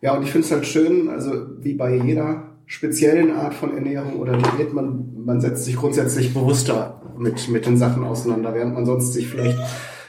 Ja, 0.00 0.14
und 0.16 0.22
ich 0.22 0.30
finde 0.32 0.46
es 0.46 0.52
halt 0.52 0.66
schön, 0.66 1.08
also 1.10 1.32
wie 1.60 1.74
bei 1.74 1.96
jeder 1.96 2.44
speziellen 2.66 3.32
Art 3.36 3.54
von 3.54 3.74
Ernährung 3.74 4.16
oder 4.16 4.36
Diät, 4.36 4.72
man, 4.72 5.24
man 5.24 5.40
setzt 5.40 5.64
sich 5.64 5.76
grundsätzlich 5.76 6.32
bewusster 6.32 7.00
mit, 7.18 7.48
mit 7.48 7.66
den 7.66 7.76
Sachen 7.76 8.04
auseinander, 8.04 8.54
während 8.54 8.74
man 8.74 8.86
sonst 8.86 9.12
sich 9.12 9.28
vielleicht 9.28 9.58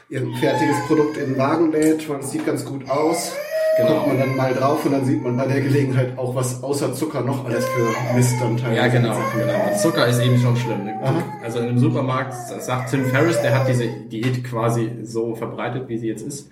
irgendein 0.08 0.40
fertiges 0.40 0.76
Produkt 0.86 1.16
in 1.16 1.30
den 1.30 1.38
Wagen 1.38 1.72
lädt, 1.72 2.08
es 2.08 2.30
sieht 2.30 2.46
ganz 2.46 2.64
gut 2.64 2.88
aus. 2.88 3.32
Genau. 3.76 3.94
Guckt 3.94 4.06
man 4.06 4.18
dann 4.18 4.36
mal 4.36 4.54
drauf 4.54 4.84
und 4.86 4.92
dann 4.92 5.04
sieht 5.04 5.22
man 5.22 5.36
bei 5.36 5.46
der 5.46 5.60
Gelegenheit 5.60 6.16
auch, 6.16 6.34
was 6.34 6.62
außer 6.62 6.94
Zucker 6.94 7.22
noch 7.22 7.44
alles 7.44 7.64
für 7.66 8.14
Mist 8.14 8.34
dann 8.40 8.56
teilweise 8.56 8.76
Ja, 8.76 8.86
genau, 8.86 9.16
genau. 9.36 9.76
Zucker 9.76 10.06
ist 10.06 10.22
eben 10.22 10.38
schon 10.38 10.56
schlimm. 10.56 10.88
Aha. 11.02 11.14
Also 11.42 11.58
in 11.58 11.68
einem 11.68 11.78
Supermarkt, 11.78 12.34
sagt 12.34 12.90
Tim 12.90 13.04
Ferriss, 13.06 13.40
der 13.42 13.58
hat 13.58 13.68
diese 13.68 13.88
Diät 13.88 14.44
quasi 14.44 14.92
so 15.02 15.34
verbreitet, 15.34 15.88
wie 15.88 15.98
sie 15.98 16.06
jetzt 16.06 16.22
ist. 16.22 16.50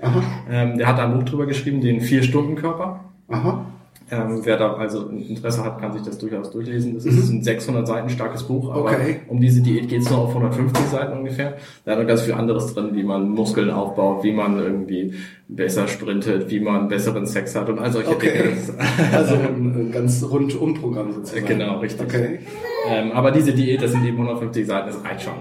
Ähm, 0.51 0.79
der 0.79 0.89
hat 0.89 0.99
da 0.99 1.05
ein 1.05 1.15
Buch 1.15 1.23
drüber 1.23 1.47
geschrieben, 1.47 1.81
den 1.81 2.01
Vier-Stunden-Körper. 2.01 3.05
aha, 3.29 3.67
Ähm, 4.11 4.41
wer 4.45 4.57
da 4.57 4.75
also 4.75 5.07
Interesse 5.09 5.65
hat, 5.65 5.81
kann 5.81 5.93
sich 5.93 6.03
das 6.03 6.19
durchaus 6.19 6.51
durchlesen. 6.51 6.95
Das 6.95 7.05
ist 7.05 7.31
ein 7.31 7.43
600 7.43 7.87
Seiten 7.87 8.09
starkes 8.11 8.43
Buch, 8.43 8.71
aber 8.71 8.91
Mhm. 8.91 8.97
Okay. 8.97 9.21
um 9.29 9.41
diese 9.41 9.63
Diät 9.63 9.89
geht's 9.89 10.11
nur 10.11 10.19
auf 10.21 10.29
150 10.35 10.87
Seiten 10.87 11.17
ungefähr. 11.19 11.55
Da 11.85 11.93
hat 11.93 11.99
noch 12.01 12.07
ganz 12.07 12.23
viel 12.23 12.35
anderes 12.35 12.75
drin, 12.75 12.91
wie 12.93 13.03
man 13.05 13.29
Muskeln 13.31 13.71
aufbaut, 13.71 14.23
wie 14.25 14.33
man 14.33 14.59
irgendwie 14.59 15.15
besser 15.49 15.89
sprintet, 15.89 16.51
wie 16.51 16.61
man 16.61 16.89
besseren 16.89 17.27
Sex 17.27 17.55
hat 17.55 17.69
und 17.69 17.79
all 17.79 17.93
solche 17.93 18.11
Okay. 18.11 18.33
Dinge. 18.43 18.79
also 19.13 19.35
ein, 19.35 19.75
ein 19.89 19.93
ganz 19.93 20.23
rundum 20.29 20.75
Programm 20.75 21.13
sozusagen. 21.13 21.47
Genau, 21.47 21.79
richtig. 21.79 22.07
Okay. 22.07 22.41
Ähm, 22.89 23.13
aber 23.13 23.31
diese 23.31 23.53
Diät, 23.53 23.81
das 23.83 23.93
sind 23.93 24.05
eben 24.05 24.17
150 24.19 24.67
Seiten, 24.67 24.89
das 24.89 25.05
reicht 25.05 25.23
schon. 25.23 25.35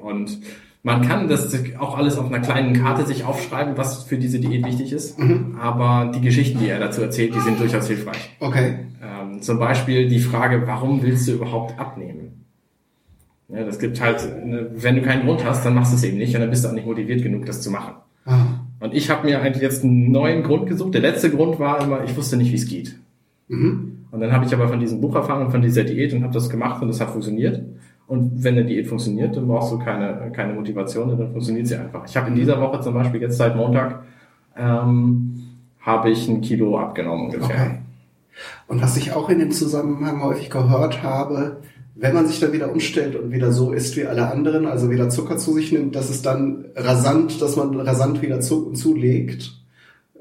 Und 0.00 0.38
man 0.82 1.02
kann 1.02 1.28
das 1.28 1.54
auch 1.78 1.98
alles 1.98 2.18
auf 2.18 2.26
einer 2.26 2.40
kleinen 2.40 2.72
Karte 2.72 3.04
sich 3.04 3.24
aufschreiben, 3.24 3.76
was 3.76 4.04
für 4.04 4.16
diese 4.16 4.38
Diät 4.38 4.64
wichtig 4.64 4.92
ist. 4.92 5.18
Aber 5.60 6.12
die 6.14 6.20
Geschichten, 6.20 6.60
die 6.60 6.68
er 6.68 6.78
dazu 6.78 7.02
erzählt, 7.02 7.34
die 7.34 7.40
sind 7.40 7.58
durchaus 7.60 7.88
hilfreich. 7.88 8.30
Okay. 8.40 8.76
Ähm, 9.02 9.42
zum 9.42 9.58
Beispiel 9.58 10.08
die 10.08 10.20
Frage, 10.20 10.62
warum 10.66 11.02
willst 11.02 11.28
du 11.28 11.32
überhaupt 11.32 11.78
abnehmen? 11.78 12.44
Ja, 13.48 13.64
das 13.64 13.78
gibt 13.78 14.00
halt, 14.00 14.20
eine, 14.20 14.70
wenn 14.74 14.96
du 14.96 15.02
keinen 15.02 15.24
Grund 15.24 15.44
hast, 15.44 15.64
dann 15.64 15.74
machst 15.74 15.92
du 15.92 15.96
es 15.96 16.04
eben 16.04 16.18
nicht 16.18 16.34
und 16.34 16.40
dann 16.40 16.50
bist 16.50 16.64
du 16.64 16.68
auch 16.68 16.74
nicht 16.74 16.86
motiviert 16.86 17.22
genug, 17.22 17.46
das 17.46 17.62
zu 17.62 17.70
machen. 17.70 17.94
Ah. 18.26 18.44
Und 18.80 18.94
ich 18.94 19.10
habe 19.10 19.26
mir 19.26 19.40
eigentlich 19.40 19.62
jetzt 19.62 19.82
einen 19.82 20.12
neuen 20.12 20.42
Grund 20.42 20.68
gesucht. 20.68 20.94
Der 20.94 21.00
letzte 21.00 21.30
Grund 21.30 21.58
war 21.58 21.82
immer, 21.82 22.04
ich 22.04 22.14
wusste 22.16 22.36
nicht, 22.36 22.52
wie 22.52 22.56
es 22.56 22.66
geht. 22.66 22.96
Mhm. 23.48 24.04
Und 24.10 24.20
dann 24.20 24.32
habe 24.32 24.44
ich 24.44 24.54
aber 24.54 24.68
von 24.68 24.80
diesem 24.80 25.00
Buch 25.00 25.14
erfahren 25.14 25.46
und 25.46 25.50
von 25.50 25.62
dieser 25.62 25.84
Diät 25.84 26.12
und 26.12 26.22
habe 26.22 26.32
das 26.32 26.50
gemacht 26.50 26.82
und 26.82 26.88
es 26.90 27.00
hat 27.00 27.10
funktioniert. 27.10 27.62
Und 28.08 28.42
wenn 28.42 28.54
eine 28.54 28.64
Diät 28.64 28.86
funktioniert, 28.86 29.36
dann 29.36 29.46
brauchst 29.46 29.70
du 29.70 29.78
keine, 29.78 30.32
keine 30.32 30.54
Motivation, 30.54 31.10
dann 31.10 31.30
funktioniert 31.30 31.66
sie 31.66 31.76
einfach. 31.76 32.06
Ich 32.06 32.16
habe 32.16 32.28
in 32.28 32.34
dieser 32.34 32.58
Woche 32.58 32.80
zum 32.80 32.94
Beispiel 32.94 33.20
jetzt 33.20 33.36
seit 33.36 33.54
Montag 33.54 34.02
ähm, 34.56 35.42
habe 35.80 36.10
ich 36.10 36.26
ein 36.26 36.40
Kilo 36.40 36.78
abgenommen 36.78 37.26
ungefähr. 37.26 37.66
Okay. 37.66 37.78
Und 38.66 38.80
was 38.80 38.96
ich 38.96 39.12
auch 39.12 39.28
in 39.28 39.38
dem 39.38 39.50
Zusammenhang 39.50 40.22
häufig 40.22 40.48
gehört 40.48 41.02
habe, 41.02 41.58
wenn 41.94 42.14
man 42.14 42.26
sich 42.26 42.40
dann 42.40 42.52
wieder 42.52 42.72
umstellt 42.72 43.14
und 43.14 43.30
wieder 43.30 43.52
so 43.52 43.72
isst 43.72 43.96
wie 43.96 44.06
alle 44.06 44.30
anderen, 44.30 44.66
also 44.66 44.90
wieder 44.90 45.10
Zucker 45.10 45.36
zu 45.36 45.52
sich 45.52 45.70
nimmt, 45.72 45.94
dass 45.94 46.08
es 46.08 46.22
dann 46.22 46.64
rasant, 46.76 47.42
dass 47.42 47.56
man 47.56 47.78
rasant 47.78 48.22
wieder 48.22 48.40
zu, 48.40 48.72
zulegt. 48.72 49.52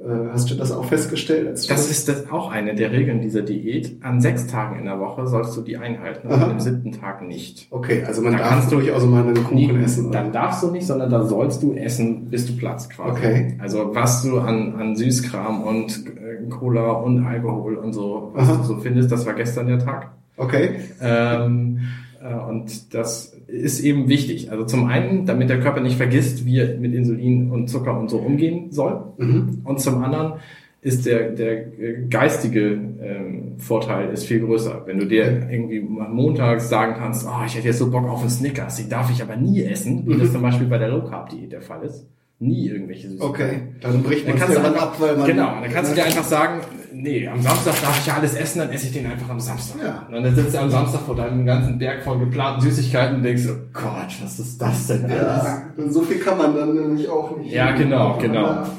Äh, 0.07 0.29
hast 0.31 0.49
du 0.49 0.55
das 0.55 0.71
auch 0.71 0.85
festgestellt? 0.85 1.49
das, 1.51 1.67
das 1.67 1.91
ist 1.91 2.07
das 2.07 2.31
auch 2.31 2.51
eine 2.51 2.75
der 2.75 2.91
Regeln 2.91 3.19
dieser 3.19 3.41
Diät. 3.41 3.97
An 4.01 4.21
sechs 4.21 4.47
Tagen 4.47 4.79
in 4.79 4.85
der 4.85 4.99
Woche 4.99 5.27
sollst 5.27 5.57
du 5.57 5.61
die 5.61 5.77
einhalten, 5.77 6.29
und 6.29 6.41
am 6.41 6.59
siebten 6.59 6.93
Tag 6.93 7.21
nicht. 7.21 7.67
Okay, 7.71 8.03
also 8.05 8.21
man 8.21 8.33
da 8.33 8.39
darf 8.39 8.49
kannst 8.49 8.71
durchaus 8.71 9.05
mal 9.05 9.23
einen 9.23 9.35
Kuchen 9.35 9.55
nie, 9.55 9.83
essen. 9.83 10.07
Oder? 10.07 10.21
Dann 10.21 10.31
darfst 10.31 10.63
du 10.63 10.71
nicht, 10.71 10.87
sondern 10.87 11.09
da 11.09 11.25
sollst 11.25 11.61
du 11.61 11.73
essen, 11.73 12.29
bis 12.29 12.45
du 12.45 12.55
Platz 12.55 12.87
quasi. 12.87 13.11
Okay. 13.11 13.57
Also 13.59 13.93
was 13.93 14.23
du 14.23 14.39
an, 14.39 14.75
an 14.75 14.95
Süßkram 14.95 15.61
und 15.63 16.05
äh, 16.07 16.49
Cola 16.49 16.91
und 16.91 17.25
Alkohol 17.25 17.75
und 17.75 17.91
so, 17.91 18.31
was 18.33 18.47
Aha. 18.47 18.57
du 18.57 18.63
so 18.63 18.75
findest, 18.77 19.11
das 19.11 19.25
war 19.25 19.33
gestern 19.33 19.67
der 19.67 19.79
Tag. 19.79 20.11
Okay. 20.37 20.79
Ähm, 21.01 21.79
äh, 22.21 22.33
und 22.33 22.93
das 22.93 23.36
ist 23.47 23.79
eben 23.79 24.09
wichtig. 24.09 24.51
Also 24.51 24.65
zum 24.65 24.85
einen, 24.87 25.25
damit 25.25 25.49
der 25.49 25.59
Körper 25.59 25.81
nicht 25.81 25.97
vergisst, 25.97 26.45
wie 26.45 26.59
er 26.59 26.77
mit 26.77 26.93
Insulin 26.93 27.49
und 27.49 27.69
Zucker 27.69 27.97
und 27.99 28.09
so 28.09 28.17
umgehen 28.17 28.71
soll. 28.71 29.01
Mhm. 29.17 29.61
Und 29.63 29.79
zum 29.79 30.03
anderen 30.03 30.33
ist 30.81 31.05
der, 31.05 31.31
der 31.31 31.65
geistige 32.09 32.79
ähm, 33.01 33.53
Vorteil 33.57 34.09
ist 34.09 34.25
viel 34.25 34.41
größer. 34.41 34.83
Wenn 34.85 34.99
du 34.99 35.05
dir 35.05 35.47
irgendwie 35.49 35.79
montags 35.79 36.69
sagen 36.69 36.95
kannst, 36.97 37.25
oh, 37.25 37.45
ich 37.45 37.55
hätte 37.55 37.67
jetzt 37.67 37.79
so 37.79 37.89
Bock 37.89 38.07
auf 38.07 38.21
einen 38.21 38.29
Snickers, 38.29 38.75
den 38.77 38.89
darf 38.89 39.09
ich 39.11 39.21
aber 39.21 39.35
nie 39.35 39.63
essen, 39.63 40.05
wie 40.05 40.13
mhm. 40.13 40.19
das 40.19 40.31
zum 40.31 40.41
Beispiel 40.41 40.67
bei 40.67 40.77
der 40.77 40.89
Low 40.89 41.01
Carb 41.01 41.29
Diät 41.29 41.51
der 41.51 41.61
Fall 41.61 41.83
ist 41.83 42.05
nie 42.39 42.67
irgendwelche 42.67 43.09
Süßigkeiten. 43.09 43.29
Okay, 43.29 43.61
dann 43.81 44.03
bricht 44.03 44.27
man 44.27 44.37
dann 44.37 44.51
es 44.51 44.57
ab, 44.57 44.95
weil 44.99 45.17
man... 45.17 45.27
Genau, 45.27 45.59
dann 45.59 45.71
kannst 45.71 45.91
du 45.91 45.95
dir 45.95 46.05
einfach 46.05 46.23
sagen, 46.23 46.61
nee, 47.01 47.27
am 47.27 47.41
Samstag 47.41 47.81
darf 47.81 47.99
ich 47.99 48.05
ja 48.05 48.15
alles 48.15 48.35
essen, 48.35 48.59
dann 48.59 48.69
esse 48.69 48.87
ich 48.87 48.93
den 48.93 49.05
einfach 49.05 49.29
am 49.29 49.39
Samstag. 49.39 49.81
Ja. 49.81 50.07
Und 50.07 50.23
dann 50.23 50.35
sitzt 50.35 50.53
du 50.53 50.59
am 50.59 50.69
Samstag 50.69 51.01
vor 51.01 51.15
deinem 51.15 51.45
ganzen 51.45 51.77
Berg 51.77 52.03
von 52.03 52.19
geplanten 52.19 52.61
Süßigkeiten 52.61 53.17
und 53.17 53.23
denkst, 53.23 53.43
oh 53.47 53.57
Gott, 53.73 54.15
was 54.21 54.39
ist 54.39 54.61
das 54.61 54.87
denn 54.87 55.05
alles? 55.05 55.17
Ja, 55.17 55.63
so 55.89 56.01
viel 56.01 56.19
kann 56.19 56.37
man 56.37 56.55
dann 56.55 56.75
nämlich 56.75 57.07
auch 57.09 57.37
nicht. 57.37 57.51
Ja, 57.51 57.75
genau, 57.75 58.17
genau. 58.17 58.45
Ja. 58.45 58.69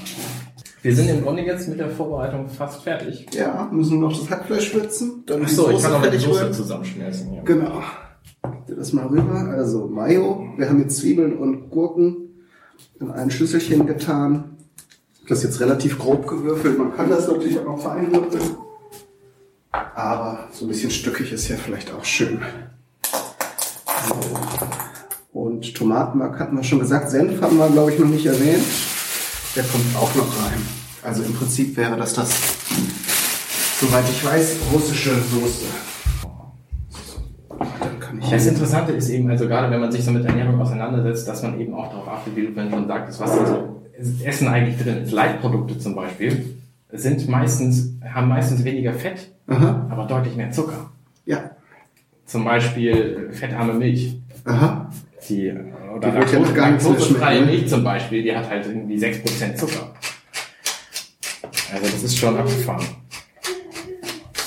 Wir 0.82 0.94
sind 0.94 1.10
im 1.10 1.22
Grunde 1.22 1.42
jetzt 1.42 1.68
mit 1.68 1.80
der 1.80 1.90
Vorbereitung 1.90 2.48
fast 2.48 2.82
fertig. 2.82 3.26
Ja, 3.32 3.68
müssen 3.72 4.00
noch 4.00 4.16
das 4.16 4.30
Hackfleisch 4.30 4.70
schwitzen. 4.70 5.24
Dann 5.26 5.42
Ach 5.44 5.48
so, 5.48 5.70
ich 5.70 5.82
kann 5.82 5.92
noch 5.92 6.06
die 6.06 6.18
Soße 6.18 6.52
zusammenschmelzen. 6.52 7.34
Ja. 7.34 7.42
Genau. 7.42 7.82
Das 8.68 8.92
mal 8.92 9.06
rüber. 9.06 9.52
Also 9.56 9.88
Mayo. 9.88 10.46
Wir 10.56 10.68
haben 10.68 10.80
jetzt 10.80 10.98
Zwiebeln 10.98 11.36
und 11.36 11.70
Gurken 11.70 12.28
in 13.00 13.10
ein 13.10 13.30
Schüsselchen 13.30 13.86
getan. 13.86 14.57
Das 15.28 15.38
ist 15.38 15.44
jetzt 15.44 15.60
relativ 15.60 15.98
grob 15.98 16.26
gewürfelt. 16.26 16.78
Man 16.78 16.96
kann 16.96 17.10
das 17.10 17.28
natürlich 17.28 17.58
auch 17.58 17.64
noch 17.64 17.82
fein 17.82 18.10
würfeln. 18.10 18.56
Aber 19.70 20.48
so 20.52 20.64
ein 20.64 20.68
bisschen 20.68 20.90
stückig 20.90 21.32
ist 21.32 21.48
ja 21.48 21.56
vielleicht 21.56 21.92
auch 21.92 22.04
schön. 22.04 22.40
So. 24.08 24.14
Und 25.38 25.74
Tomatenmark 25.74 26.40
hatten 26.40 26.56
wir 26.56 26.64
schon 26.64 26.78
gesagt. 26.78 27.10
Senf 27.10 27.42
haben 27.42 27.58
wir, 27.58 27.68
glaube 27.68 27.92
ich, 27.92 27.98
noch 27.98 28.08
nicht 28.08 28.24
erwähnt. 28.24 28.64
Der 29.54 29.64
kommt 29.64 29.96
auch 29.96 30.14
noch 30.14 30.44
rein. 30.44 30.62
Also 31.02 31.22
im 31.22 31.34
Prinzip 31.34 31.76
wäre 31.76 31.96
das 31.96 32.14
das, 32.14 32.30
soweit 33.80 34.08
ich 34.08 34.24
weiß, 34.24 34.56
russische 34.72 35.10
Soße. 35.10 35.66
Das 38.30 38.46
Interessante 38.46 38.92
ist 38.92 39.10
eben, 39.10 39.28
also 39.30 39.46
gerade 39.46 39.70
wenn 39.70 39.80
man 39.80 39.92
sich 39.92 40.04
so 40.04 40.10
mit 40.10 40.24
Ernährung 40.24 40.60
auseinandersetzt, 40.60 41.28
dass 41.28 41.42
man 41.42 41.60
eben 41.60 41.74
auch 41.74 41.90
darauf 41.90 42.08
achtet, 42.08 42.34
wie 42.34 42.46
du 42.46 42.52
vorhin 42.52 42.70
schon 42.72 42.86
sagtest, 42.86 43.20
was 43.20 43.30
also 43.30 43.77
Essen 44.24 44.48
eigentlich 44.48 44.78
drin 44.78 45.02
ist. 45.02 45.12
Leitprodukte 45.12 45.78
zum 45.78 45.94
Beispiel 45.94 46.56
sind 46.90 47.28
meistens, 47.28 47.94
haben 48.04 48.28
meistens 48.28 48.64
weniger 48.64 48.94
Fett, 48.94 49.28
Aha. 49.46 49.86
aber 49.90 50.06
deutlich 50.06 50.36
mehr 50.36 50.50
Zucker. 50.50 50.90
Ja. 51.26 51.50
Zum 52.24 52.44
Beispiel 52.44 53.30
fettarme 53.32 53.74
Milch. 53.74 54.16
Aha. 54.44 54.90
Die, 55.28 55.52
oder 55.96 56.10
die 56.10 56.16
Laktose, 56.16 56.54
laktosefreie 56.54 57.40
ne? 57.40 57.46
Milch 57.46 57.68
zum 57.68 57.84
Beispiel, 57.84 58.22
die 58.22 58.34
hat 58.34 58.48
halt 58.48 58.66
irgendwie 58.66 58.96
6% 58.96 59.54
Zucker. 59.56 59.92
Also 61.72 61.84
das 61.84 62.02
ist 62.02 62.16
schon 62.16 62.36
abgefahren. 62.36 62.86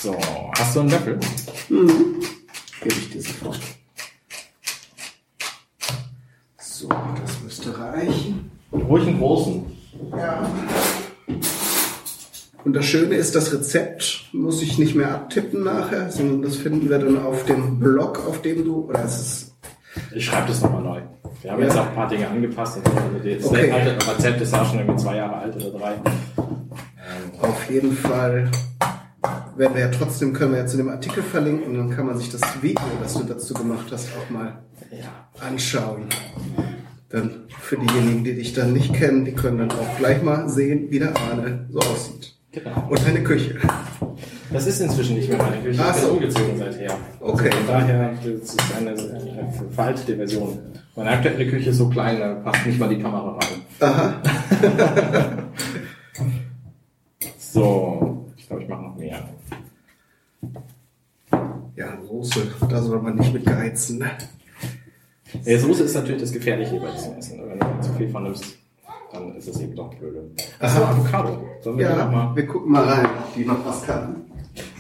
So, 0.02 0.18
hast 0.58 0.76
du 0.76 0.80
einen 0.80 0.90
Löffel? 0.90 1.20
Mhm. 1.70 2.16
Gebe 2.82 2.96
ich 2.96 3.10
dir 3.12 3.22
sofort. 3.22 3.60
So, 6.58 6.90
das 6.90 7.42
müsste 7.44 7.78
reichen. 7.78 8.50
Ruhig 8.92 9.08
einen 9.08 9.20
großen. 9.20 9.66
Ja. 10.12 10.46
Und 12.66 12.74
das 12.74 12.86
Schöne 12.86 13.16
ist, 13.16 13.36
das 13.36 13.54
Rezept 13.54 14.26
muss 14.34 14.62
ich 14.62 14.78
nicht 14.78 14.96
mehr 14.96 15.14
abtippen 15.14 15.64
nachher, 15.64 16.12
sondern 16.12 16.42
das 16.42 16.58
finden 16.58 16.90
wir 16.90 17.00
dann 17.00 17.18
auf 17.18 17.46
dem 17.46 17.80
Blog, 17.80 18.22
auf 18.28 18.42
dem 18.42 18.66
du, 18.66 18.90
oder 18.90 19.04
ist 19.06 19.20
es 19.20 19.56
ich 20.14 20.26
schreibe 20.26 20.48
das 20.48 20.62
nochmal 20.62 20.84
neu. 20.84 21.02
Wir 21.42 21.52
haben 21.52 21.60
ja. 21.62 21.68
jetzt 21.68 21.78
auch 21.78 21.88
ein 21.88 21.96
paar 21.96 22.10
Dinge 22.10 22.28
angepasst. 22.28 22.80
Das 22.84 23.46
okay. 23.46 23.72
Rezept 23.72 24.42
ist 24.42 24.54
auch 24.54 24.70
schon 24.70 24.80
irgendwie 24.80 25.02
zwei 25.02 25.16
Jahre 25.16 25.38
alt 25.38 25.56
oder 25.56 25.80
drei. 25.80 25.94
Auf 27.42 27.70
jeden 27.70 27.94
Fall 27.94 28.52
werden 29.56 29.74
wir 29.74 29.82
ja 29.82 29.88
trotzdem, 29.90 30.34
können 30.34 30.52
wir 30.52 30.60
ja 30.60 30.66
zu 30.66 30.78
dem 30.78 30.90
Artikel 30.90 31.24
verlinken, 31.24 31.76
dann 31.76 31.90
kann 31.90 32.08
man 32.08 32.18
sich 32.18 32.30
das 32.30 32.42
Video, 32.62 32.84
das 33.02 33.14
du 33.14 33.24
dazu 33.24 33.54
gemacht 33.54 33.88
hast, 33.92 34.10
auch 34.18 34.30
mal 34.30 34.64
anschauen. 35.40 36.10
Dann 37.12 37.32
für 37.60 37.78
diejenigen, 37.78 38.24
die 38.24 38.36
dich 38.36 38.54
dann 38.54 38.72
nicht 38.74 38.94
kennen, 38.94 39.26
die 39.26 39.34
können 39.34 39.58
dann 39.58 39.72
auch 39.72 39.98
gleich 39.98 40.22
mal 40.24 40.48
sehen, 40.48 40.88
wie 40.90 41.00
der 41.00 41.16
Arne 41.18 41.68
so 41.70 41.80
aussieht. 41.80 42.36
Genau. 42.54 42.88
Und 42.90 43.06
deine 43.06 43.24
Küche. 43.24 43.56
Das 44.52 44.68
ist 44.68 44.82
inzwischen 44.82 45.16
nicht 45.16 45.30
mehr 45.30 45.38
meine 45.38 45.62
Küche. 45.62 45.82
Ach 45.82 45.96
ich 45.96 46.02
bin 46.02 46.10
so. 46.10 46.14
umgezogen 46.14 46.58
seither. 46.58 46.98
Okay. 47.20 47.50
Also 47.50 47.58
von 47.58 47.68
daher 47.68 48.14
das 48.24 48.50
ist 48.50 48.76
eine, 48.78 48.92
eine 48.92 49.54
veraltete 49.72 50.16
Version. 50.16 50.60
Meine 50.96 51.12
aktuelle 51.12 51.48
Küche 51.48 51.70
ist 51.70 51.78
so 51.78 51.90
klein, 51.90 52.20
da 52.20 52.34
passt 52.36 52.66
nicht 52.66 52.80
mal 52.80 52.90
die 52.90 53.02
Kamera 53.02 53.38
rein. 53.38 53.62
Aha. 53.80 54.22
so, 57.38 58.26
ich 58.36 58.48
glaube, 58.48 58.64
ich 58.64 58.70
mache 58.70 58.84
noch 58.84 58.98
mehr. 58.98 59.30
Ja, 61.78 61.98
Soße, 62.06 62.48
da 62.70 62.82
soll 62.82 63.02
man 63.02 63.16
nicht 63.16 63.34
mit 63.34 63.46
geheizen. 63.46 64.04
Ja, 65.44 65.58
Soße 65.58 65.84
ist 65.84 65.96
natürlich 65.96 66.22
das 66.22 66.32
Gefährliche 66.32 66.80
bei 66.80 66.92
diesem 66.92 67.18
Essen. 67.18 67.42
Wenn 67.48 67.60
du 67.60 67.82
zu 67.82 67.94
viel 67.94 68.10
von 68.10 68.24
nimmst, 68.24 68.46
dann 69.12 69.36
ist 69.36 69.48
es 69.48 69.60
eben 69.60 69.76
doch 69.76 69.94
blöde. 69.94 70.30
Achso, 70.60 70.84
Avocado. 70.84 71.44
Sollen 71.62 71.78
wir 71.78 71.90
ja, 71.90 72.06
mal? 72.06 72.36
wir 72.36 72.48
gucken 72.48 72.72
mal 72.72 72.84
rein, 72.84 73.08
die 73.36 73.46
noch 73.46 73.66
was 73.66 73.84
kann. 73.86 74.16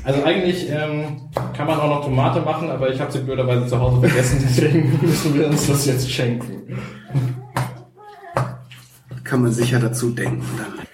Also 0.03 0.23
eigentlich 0.23 0.69
ähm, 0.69 1.21
kann 1.55 1.67
man 1.67 1.79
auch 1.79 1.87
noch 1.87 2.05
Tomate 2.05 2.41
machen, 2.41 2.69
aber 2.69 2.91
ich 2.91 2.99
habe 2.99 3.11
sie 3.11 3.19
blöderweise 3.19 3.67
zu 3.67 3.79
Hause 3.79 3.99
vergessen, 3.99 4.39
deswegen 4.43 4.99
müssen 5.01 5.35
wir 5.35 5.47
uns 5.47 5.67
das 5.67 5.85
jetzt 5.85 6.09
schenken. 6.09 6.77
Kann 9.23 9.43
man 9.43 9.51
sicher 9.51 9.79
dazu 9.79 10.09
denken 10.09 10.43
dann. 10.57 10.87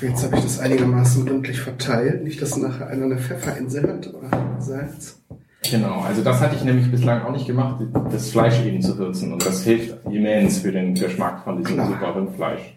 Jetzt 0.00 0.24
habe 0.24 0.36
ich 0.36 0.42
das 0.42 0.58
einigermaßen 0.58 1.26
gründlich 1.26 1.60
verteilt. 1.60 2.24
Nicht, 2.24 2.40
dass 2.40 2.56
nachher 2.56 2.86
einer 2.88 3.04
eine 3.04 3.18
Pfefferinsel 3.18 3.82
hat 3.88 4.12
oder 4.12 4.56
Salz. 4.58 5.20
Genau, 5.68 6.00
also 6.00 6.22
das 6.22 6.40
hatte 6.40 6.56
ich 6.56 6.64
nämlich 6.64 6.90
bislang 6.90 7.22
auch 7.22 7.32
nicht 7.32 7.46
gemacht, 7.46 7.82
das 8.10 8.30
Fleisch 8.30 8.64
eben 8.64 8.80
zu 8.80 8.96
würzen. 8.96 9.32
Und 9.32 9.44
das 9.44 9.62
hilft 9.62 9.94
immens 10.06 10.58
für 10.58 10.72
den 10.72 10.94
Geschmack 10.94 11.44
von 11.44 11.58
diesem 11.58 11.76
super 11.84 12.16
Rindfleisch. 12.16 12.74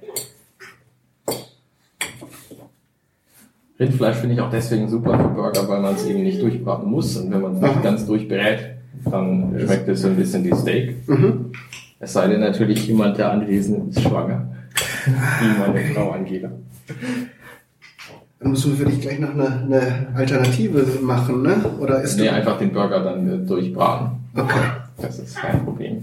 Rindfleisch 3.79 4.17
finde 4.17 4.35
ich 4.35 4.41
auch 4.41 4.49
deswegen 4.49 4.89
super 4.89 5.17
für 5.17 5.29
Burger, 5.29 5.67
weil 5.67 5.81
man 5.81 5.95
es 5.95 6.05
eben 6.05 6.23
nicht 6.23 6.41
durchbraten 6.41 6.89
muss. 6.89 7.15
Und 7.17 7.31
wenn 7.31 7.41
man 7.41 7.55
es 7.55 7.61
nicht 7.61 7.83
ganz 7.83 8.05
durchbrät, 8.05 8.75
dann 9.05 9.55
schmeckt 9.59 9.87
es 9.87 10.01
so 10.01 10.09
ein 10.09 10.15
bisschen 10.15 10.43
wie 10.43 10.55
Steak. 10.55 11.07
Mhm. 11.07 11.51
Es 11.99 12.13
sei 12.13 12.27
denn 12.27 12.41
natürlich, 12.41 12.85
jemand 12.87 13.17
der 13.17 13.31
Anwesenden 13.31 13.89
ist 13.89 14.01
schwanger. 14.01 14.49
wie 15.05 15.59
meine. 15.59 15.93
Frau 15.93 16.11
Angela. 16.11 16.51
Dann 18.43 18.51
müssen 18.51 18.77
wir 18.77 18.85
dich 18.85 18.99
gleich 18.99 19.19
noch 19.19 19.33
eine, 19.33 19.61
eine 19.61 20.07
Alternative 20.15 20.99
machen, 21.01 21.43
ne? 21.43 21.63
Oder 21.79 22.01
ist 22.01 22.17
nee, 22.19 22.27
einfach 22.27 22.57
den 22.57 22.73
Burger 22.73 23.01
dann 23.01 23.29
äh, 23.29 23.47
durchbraten. 23.47 24.17
Okay. 24.35 24.59
Das 25.01 25.17
ist 25.17 25.37
kein 25.37 25.63
Problem. 25.63 26.01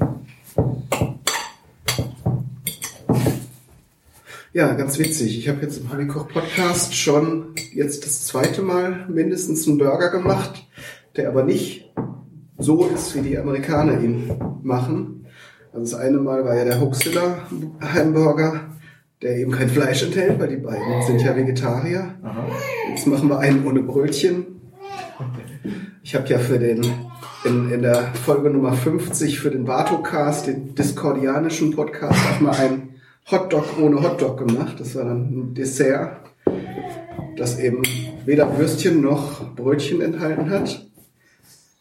Ja, 4.55 4.73
ganz 4.73 4.99
witzig. 4.99 5.39
Ich 5.39 5.51
habe 5.51 5.61
jetzt 5.61 5.83
im 5.83 5.93
Honeykoch 5.93 6.29
Podcast 6.29 6.95
schon 6.95 7.49
jetzt 7.75 8.07
das 8.07 8.25
zweite 8.25 8.63
Mal 8.63 9.05
mindestens 9.11 9.69
einen 9.69 9.77
Burger 9.77 10.09
gemacht, 10.09 10.67
der 11.17 11.29
aber 11.29 11.43
nicht 11.43 11.93
so 12.57 12.87
ist, 12.87 13.15
wie 13.15 13.21
die 13.21 13.39
Amerikaner 13.39 14.01
ihn 14.01 14.31
machen. 14.63 15.27
Also 15.75 15.93
das 15.93 16.01
eine 16.01 16.17
Mal 16.17 16.43
war 16.47 16.57
ja 16.57 16.65
der 16.65 16.81
Hoaxilla 16.81 17.37
Hamburger 17.83 18.70
der 19.23 19.37
eben 19.37 19.53
kein 19.53 19.69
Fleisch 19.69 20.03
enthält, 20.03 20.39
weil 20.39 20.49
die 20.49 20.57
beiden 20.57 21.03
sind 21.07 21.21
ja 21.23 21.37
Vegetarier. 21.37 22.15
Aha. 22.23 22.47
Jetzt 22.89 23.07
machen 23.07 23.29
wir 23.29 23.39
einen 23.39 23.67
ohne 23.67 23.83
Brötchen. 23.83 24.47
Ich 26.03 26.15
habe 26.15 26.27
ja 26.29 26.39
für 26.39 26.59
den 26.59 26.85
in, 27.45 27.71
in 27.71 27.83
der 27.83 28.03
Folge 28.15 28.51
Nummer 28.51 28.73
50 28.73 29.39
für 29.39 29.51
den 29.51 29.65
Bartocast, 29.65 30.47
den 30.47 30.75
discordianischen 30.75 31.75
Podcast, 31.75 32.19
auch 32.31 32.41
mal 32.41 32.55
einen 32.55 33.01
Hotdog 33.31 33.79
ohne 33.81 34.03
Hotdog 34.03 34.39
gemacht. 34.39 34.79
Das 34.79 34.95
war 34.95 35.05
dann 35.05 35.23
ein 35.23 35.55
Dessert, 35.55 36.17
das 37.37 37.59
eben 37.59 37.83
weder 38.25 38.59
Würstchen 38.59 39.01
noch 39.01 39.55
Brötchen 39.55 40.01
enthalten 40.01 40.51
hat. 40.51 40.87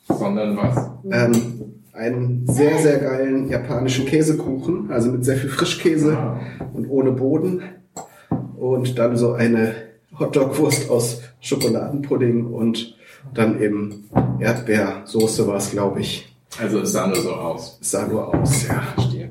Sondern 0.08 0.58
was? 0.58 0.90
Ähm, 1.12 1.79
einen 1.94 2.46
sehr, 2.48 2.78
sehr 2.80 3.00
geilen 3.00 3.50
japanischen 3.50 4.06
Käsekuchen, 4.06 4.92
also 4.92 5.12
mit 5.12 5.26
sehr 5.26 5.38
viel 5.38 5.50
Frischkäse 5.50 6.18
Ah. 6.18 6.40
und 6.74 6.88
ohne 6.90 7.12
Boden. 7.12 7.62
Und 8.58 8.98
dann 9.00 9.18
so 9.18 9.34
eine 9.34 9.74
Hotdog-Wurst 10.18 10.90
aus 10.90 11.22
Schokoladenpudding 11.40 12.48
und 12.48 12.96
dann 13.34 13.62
eben 13.62 14.10
Erdbeersoße 14.40 15.48
war 15.48 15.58
es, 15.58 15.72
glaube 15.72 16.02
ich. 16.02 16.36
Also 16.60 16.80
es 16.80 16.92
sah 16.92 17.08
nur 17.08 17.18
so 17.22 17.32
aus. 17.32 17.78
Es 17.82 17.92
sah 17.92 18.08
nur 18.08 18.34
aus, 18.34 18.68
ja. 18.68 18.82
Verstehe. 18.96 19.30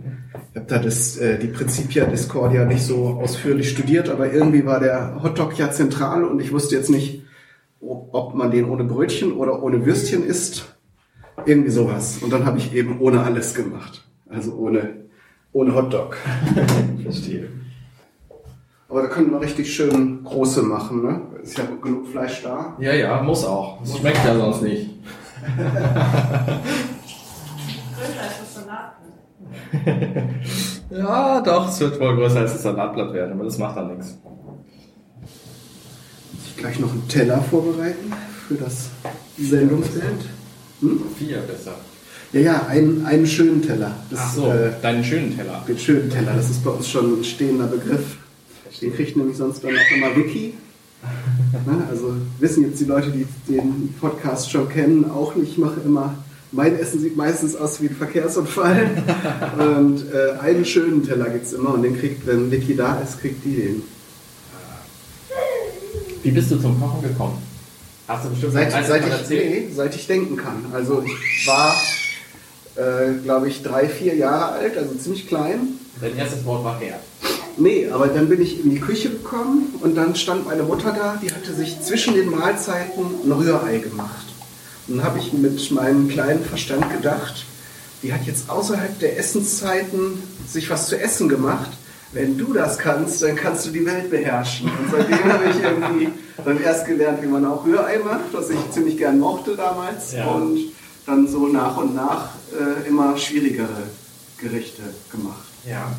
Ich 0.53 0.57
habe 0.61 0.67
da 0.67 0.79
das, 0.79 1.17
äh, 1.19 1.39
die 1.39 1.49
Principia 1.49 2.05
Discordia 2.07 2.65
nicht 2.65 2.83
so 2.83 3.19
ausführlich 3.21 3.71
studiert, 3.71 4.09
aber 4.09 4.33
irgendwie 4.33 4.65
war 4.65 4.81
der 4.81 5.21
Hotdog 5.23 5.57
ja 5.59 5.71
zentral 5.71 6.25
und 6.25 6.41
ich 6.41 6.53
wusste 6.53 6.75
jetzt 6.77 6.91
nicht, 6.91 7.23
ob 7.81 8.09
ob 8.13 8.35
man 8.35 8.51
den 8.51 8.65
ohne 8.69 8.85
Brötchen 8.85 9.33
oder 9.33 9.63
ohne 9.63 9.85
Würstchen 9.85 10.25
isst. 10.25 10.75
Irgendwie 11.47 11.71
sowas. 11.71 12.19
Und 12.23 12.33
dann 12.33 12.45
habe 12.45 12.59
ich 12.59 12.75
eben 12.75 13.01
ohne 13.01 13.23
alles 13.23 13.55
gemacht. 13.55 14.05
Also 14.29 14.55
ohne, 14.55 15.05
ohne 15.53 15.75
Hotdog. 15.75 16.17
Verstehe. 17.03 17.49
Aber 18.89 19.03
da 19.03 19.09
können 19.09 19.31
wir 19.31 19.41
richtig 19.41 19.75
schön 19.75 20.25
große 20.25 20.63
machen, 20.63 21.03
ne? 21.03 21.21
Ist 21.43 21.59
ja 21.59 21.65
genug 21.83 22.09
Fleisch 22.09 22.43
da. 22.43 22.75
Ja, 22.79 22.95
ja, 22.95 23.23
muss 23.23 23.45
auch. 23.45 23.81
Das 23.81 23.99
schmeckt 23.99 24.25
ja 24.25 24.35
sonst 24.35 24.63
nicht. 24.63 24.91
Größer 27.97 28.23
als 28.23 28.39
das 28.41 28.55
Salatblatt. 28.55 28.95
Ja, 30.91 31.43
doch, 31.43 31.69
es 31.69 31.81
wird 31.81 32.01
wohl 32.01 32.17
größer 32.17 32.41
als 32.41 32.55
das 32.55 32.63
Salatblatt 32.63 33.13
werden, 33.13 33.33
aber 33.33 33.45
das 33.45 33.59
macht 33.59 33.77
dann 33.77 33.95
nichts. 33.95 34.17
Muss 36.33 36.47
ich 36.47 36.57
gleich 36.57 36.81
noch 36.81 36.91
einen 36.91 37.07
Teller 37.09 37.43
vorbereiten 37.43 38.11
für 38.49 38.55
das 38.55 38.89
Sendungsbild. 39.37 40.25
Hm? 40.81 41.01
Vier 41.19 41.39
besser. 41.39 41.75
Ja, 42.33 42.41
ja, 42.41 42.67
einen, 42.67 43.07
einen 43.07 43.27
schönen 43.27 43.63
Teller. 43.63 43.97
Das, 44.11 44.21
Ach 44.23 44.35
so, 44.35 44.51
äh, 44.51 44.73
deinen 44.83 45.03
schönen 45.03 45.35
Teller. 45.35 45.65
Den 45.67 45.79
schönen 45.79 46.11
Teller, 46.11 46.35
das 46.35 46.51
ist 46.51 46.63
bei 46.63 46.71
uns 46.71 46.89
schon 46.89 47.21
ein 47.21 47.25
stehender 47.25 47.67
Begriff. 47.67 48.17
Den 48.83 48.95
kriegt 48.95 49.17
nämlich 49.17 49.37
sonst 49.37 49.65
dann 49.65 49.71
auch 49.73 49.97
immer 49.97 50.15
Wiki. 50.17 50.55
Ne, 51.65 51.87
Also 51.89 52.15
wissen 52.41 52.65
jetzt 52.65 52.81
die 52.81 52.85
Leute, 52.85 53.11
die 53.11 53.25
den 53.49 53.95
Podcast 54.01 54.51
schon 54.51 54.69
kennen, 54.69 55.09
auch 55.11 55.35
nicht. 55.37 55.53
Ich 55.53 55.59
mache 55.59 55.81
immer, 55.85 56.15
mein 56.53 56.77
Essen 56.79 57.01
sieht 57.01 57.17
meistens 57.17 57.55
aus 57.57 57.81
wie 57.81 57.87
ein 57.87 57.95
Verkehrsunfall. 57.95 58.91
Und 59.59 60.05
äh, 60.13 60.39
einen 60.41 60.65
schönen 60.65 61.07
Teller 61.07 61.31
gibt's 61.31 61.53
immer 61.53 61.75
und 61.75 61.83
den 61.83 61.99
kriegt, 61.99 62.27
wenn 62.27 62.51
Wiki 62.51 62.75
da 62.75 63.01
ist, 63.01 63.21
kriegt 63.21 63.45
die 63.45 63.55
den. 63.55 63.83
Wie 66.23 66.31
bist 66.31 66.51
du 66.51 66.59
zum 66.61 66.81
Kochen 66.81 67.03
gekommen? 67.03 67.39
Hast 68.09 68.25
du 68.25 68.31
bestimmt 68.31 68.55
Seit, 68.55 68.73
seit, 68.73 69.03
ich, 69.07 69.29
nee, 69.29 69.69
seit 69.75 69.95
ich 69.95 70.07
denken 70.07 70.37
kann. 70.39 70.65
Also 70.73 71.05
ich 71.05 71.47
war, 71.47 71.77
äh, 72.77 73.13
glaube 73.23 73.49
ich, 73.49 73.63
drei, 73.63 73.87
vier 73.87 74.15
Jahre 74.17 74.53
alt, 74.53 74.79
also 74.79 74.95
ziemlich 74.95 75.29
klein. 75.29 75.79
Dein 76.01 76.17
erstes 76.17 76.45
Wort 76.47 76.65
war 76.65 76.81
Herd. 76.81 77.01
Nee, 77.59 77.89
aber 77.91 78.07
dann 78.07 78.29
bin 78.29 78.41
ich 78.41 78.65
in 78.65 78.71
die 78.71 78.81
Küche 78.81 79.11
gekommen 79.11 79.75
und 79.81 79.95
dann 79.97 80.15
stand 80.15 80.47
meine 80.47 80.63
Mutter 80.63 80.93
da, 80.93 81.19
die 81.23 81.31
hatte 81.33 81.53
sich 81.53 81.83
zwischen 81.83 82.15
den 82.15 82.31
Mahlzeiten 82.31 83.05
ein 83.25 83.33
Rührei 83.33 83.79
gemacht. 83.79 84.27
Und 84.87 84.99
dann 84.99 85.05
habe 85.05 85.19
ich 85.19 85.33
mit 85.35 85.71
meinem 85.73 86.09
kleinen 86.09 86.45
Verstand 86.45 86.91
gedacht, 86.91 87.45
die 88.03 88.13
hat 88.13 88.25
jetzt 88.27 88.49
außerhalb 88.49 88.99
der 89.01 89.19
Essenszeiten 89.19 90.23
sich 90.47 90.71
was 90.71 90.89
zu 90.89 90.99
essen 90.99 91.29
gemacht. 91.29 91.71
Wenn 92.13 92.39
du 92.39 92.53
das 92.55 92.79
kannst, 92.79 93.23
dann 93.23 93.37
kannst 93.37 93.67
du 93.67 93.71
die 93.71 93.85
Welt 93.85 94.11
beherrschen. 94.11 94.67
Und 94.71 94.91
seitdem 94.91 95.25
habe 95.31 95.45
ich 95.51 95.63
irgendwie 95.63 96.09
dann 96.43 96.61
erst 96.63 96.87
gelernt, 96.87 97.23
wie 97.23 97.27
man 97.27 97.45
auch 97.45 97.65
Rührei 97.67 97.99
macht, 97.99 98.33
was 98.33 98.49
ich 98.51 98.71
ziemlich 98.71 98.97
gern 98.97 99.19
mochte 99.19 99.55
damals. 99.57 100.13
Ja. 100.13 100.27
Und 100.27 100.59
dann 101.07 101.29
so 101.29 101.47
nach 101.49 101.77
und 101.77 101.95
nach 101.95 102.31
äh, 102.53 102.89
immer 102.89 103.17
schwierigere 103.19 103.83
Gerichte 104.39 104.83
gemacht. 105.11 105.45
Ja. 105.69 105.93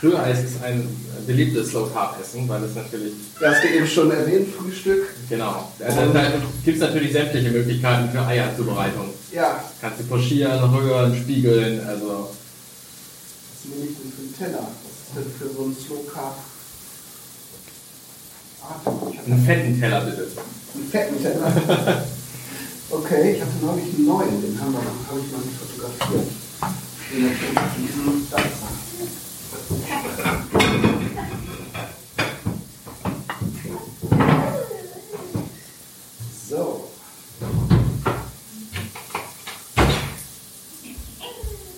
Rührei 0.00 0.30
ist 0.30 0.62
ein 0.62 0.88
beliebtes 1.26 1.72
Low-Carb-Essen, 1.72 2.48
weil 2.48 2.62
es 2.62 2.74
natürlich, 2.76 3.14
Du 3.38 3.46
hast 3.46 3.64
du 3.64 3.68
eben 3.68 3.86
schon 3.86 4.12
erwähnt, 4.12 4.46
Frühstück. 4.54 5.08
genau, 5.28 5.72
also 5.84 6.12
da 6.12 6.22
gibt 6.64 6.76
es 6.76 6.80
natürlich 6.82 7.12
sämtliche 7.12 7.50
Möglichkeiten 7.50 8.08
für 8.10 8.24
Eierzubereitung. 8.24 9.08
Ja, 9.32 9.60
Kannst 9.80 9.98
du 10.00 10.04
pochieren, 10.04 10.62
rühren, 10.72 11.16
spiegeln, 11.16 11.84
also 11.84 12.30
nehme 13.68 13.90
ich 13.90 13.96
denn 13.96 14.12
für 14.12 14.22
einen 14.22 14.36
Teller? 14.36 14.68
Was 15.14 15.26
ist 15.26 15.32
denn 15.40 15.48
für 15.48 15.54
so 15.54 15.62
einen 15.64 15.76
Slow 15.76 16.04
Carb? 16.12 16.36
Ich 19.12 19.18
hatte 19.18 19.32
einen 19.32 19.44
fetten 19.44 19.80
Teller 19.80 20.00
bitte. 20.04 20.28
einen 20.74 20.90
fetten 20.90 21.22
Teller. 21.22 22.04
Okay, 22.90 23.32
ich 23.34 23.42
hatte 23.42 23.52
neulich 23.60 23.94
einen 23.94 24.06
neuen, 24.06 24.40
den 24.40 24.58
haben 24.58 24.72
wir 24.72 24.80
noch, 24.80 25.08
habe 25.10 25.20
ich 25.20 25.30
noch 25.30 25.44
nicht 25.44 25.58
fotografiert. 25.58 26.26
Den 27.12 27.24
habe 27.24 27.34
ich 27.34 27.76
in 27.76 27.86
diesem 27.86 28.26
Danzer. 28.30 28.48
So. 36.48 36.88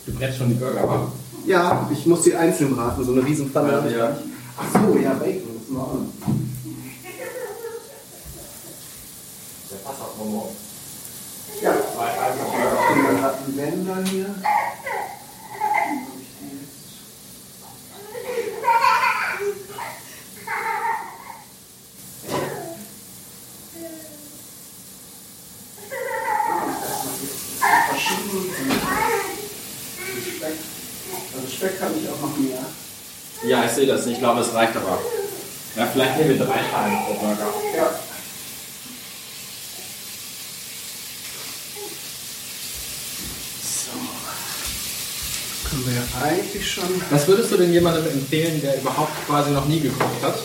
Du 0.06 0.12
brätst 0.14 0.38
schon 0.38 0.48
die 0.50 0.54
Burger 0.54 0.86
warm. 0.86 1.12
Ja, 1.46 1.88
ich 1.92 2.06
muss 2.06 2.22
die 2.22 2.34
einzeln 2.34 2.74
braten, 2.76 3.04
so 3.04 3.12
eine 3.12 3.24
Riesenpfanne. 3.24 3.90
Ja, 3.90 3.96
ja. 3.96 4.16
Ach 4.56 4.66
so, 4.72 4.96
ja, 4.98 5.12
Bacon, 5.14 5.58
das 5.58 5.68
machen 5.70 5.92
wir 5.92 6.28
auch. 6.28 6.34
Der 9.70 9.76
passt 9.76 10.00
auch 10.00 10.24
morgen. 10.24 10.56
Ja, 11.62 11.72
bin 11.72 13.16
gerade 13.16 13.38
die 13.46 13.56
Wände 13.56 14.04
hier. 14.10 14.26
Wo 14.26 14.42
hab 16.12 16.20
ich 16.20 16.30
die 16.40 16.50
jetzt? 16.56 16.80
Verschieden. 27.88 28.40
Speck. 30.36 30.58
Also 31.34 31.46
Speck 31.60 31.78
habe 31.82 31.92
ich 32.02 32.08
auch 32.08 32.22
noch 32.22 32.38
mehr. 32.38 32.58
Ja, 33.46 33.66
ich 33.66 33.72
sehe 33.72 33.86
das. 33.86 34.06
Ich 34.06 34.18
glaube, 34.18 34.40
es 34.40 34.54
reicht 34.54 34.74
aber. 34.78 34.98
Ja, 35.76 35.86
vielleicht 35.92 36.16
nehmen 36.16 36.30
wir 36.30 36.38
drei 36.38 36.58
Teile 36.72 36.96
pro 37.04 37.12
Burger. 37.12 37.52
Ja. 37.76 37.90
So. 43.62 43.90
Können 45.68 45.86
wir 45.86 45.92
ja 45.92 46.30
eigentlich 46.32 46.72
schon. 46.72 46.84
Was 47.10 47.28
würdest 47.28 47.52
du 47.52 47.58
denn 47.58 47.74
jemandem 47.74 48.06
empfehlen, 48.06 48.62
der 48.62 48.80
überhaupt 48.80 49.12
quasi 49.26 49.50
noch 49.50 49.66
nie 49.66 49.80
gekocht 49.80 50.22
hat, 50.22 50.38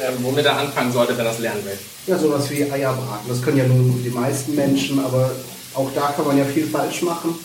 ähm, 0.00 0.14
womit 0.20 0.46
er 0.46 0.56
anfangen 0.56 0.94
sollte, 0.94 1.14
wenn 1.18 1.26
er 1.26 1.32
es 1.32 1.40
lernen 1.40 1.62
will? 1.66 1.78
Ja, 2.06 2.18
sowas 2.18 2.48
wie 2.48 2.62
Eierbraten. 2.72 3.28
Das 3.28 3.42
können 3.42 3.58
ja 3.58 3.66
nun 3.66 4.02
die 4.02 4.08
meisten 4.08 4.54
Menschen, 4.54 5.04
aber 5.04 5.30
auch 5.74 5.90
da 5.94 6.14
kann 6.16 6.26
man 6.26 6.38
ja 6.38 6.46
viel 6.46 6.66
falsch 6.66 7.02
machen. 7.02 7.38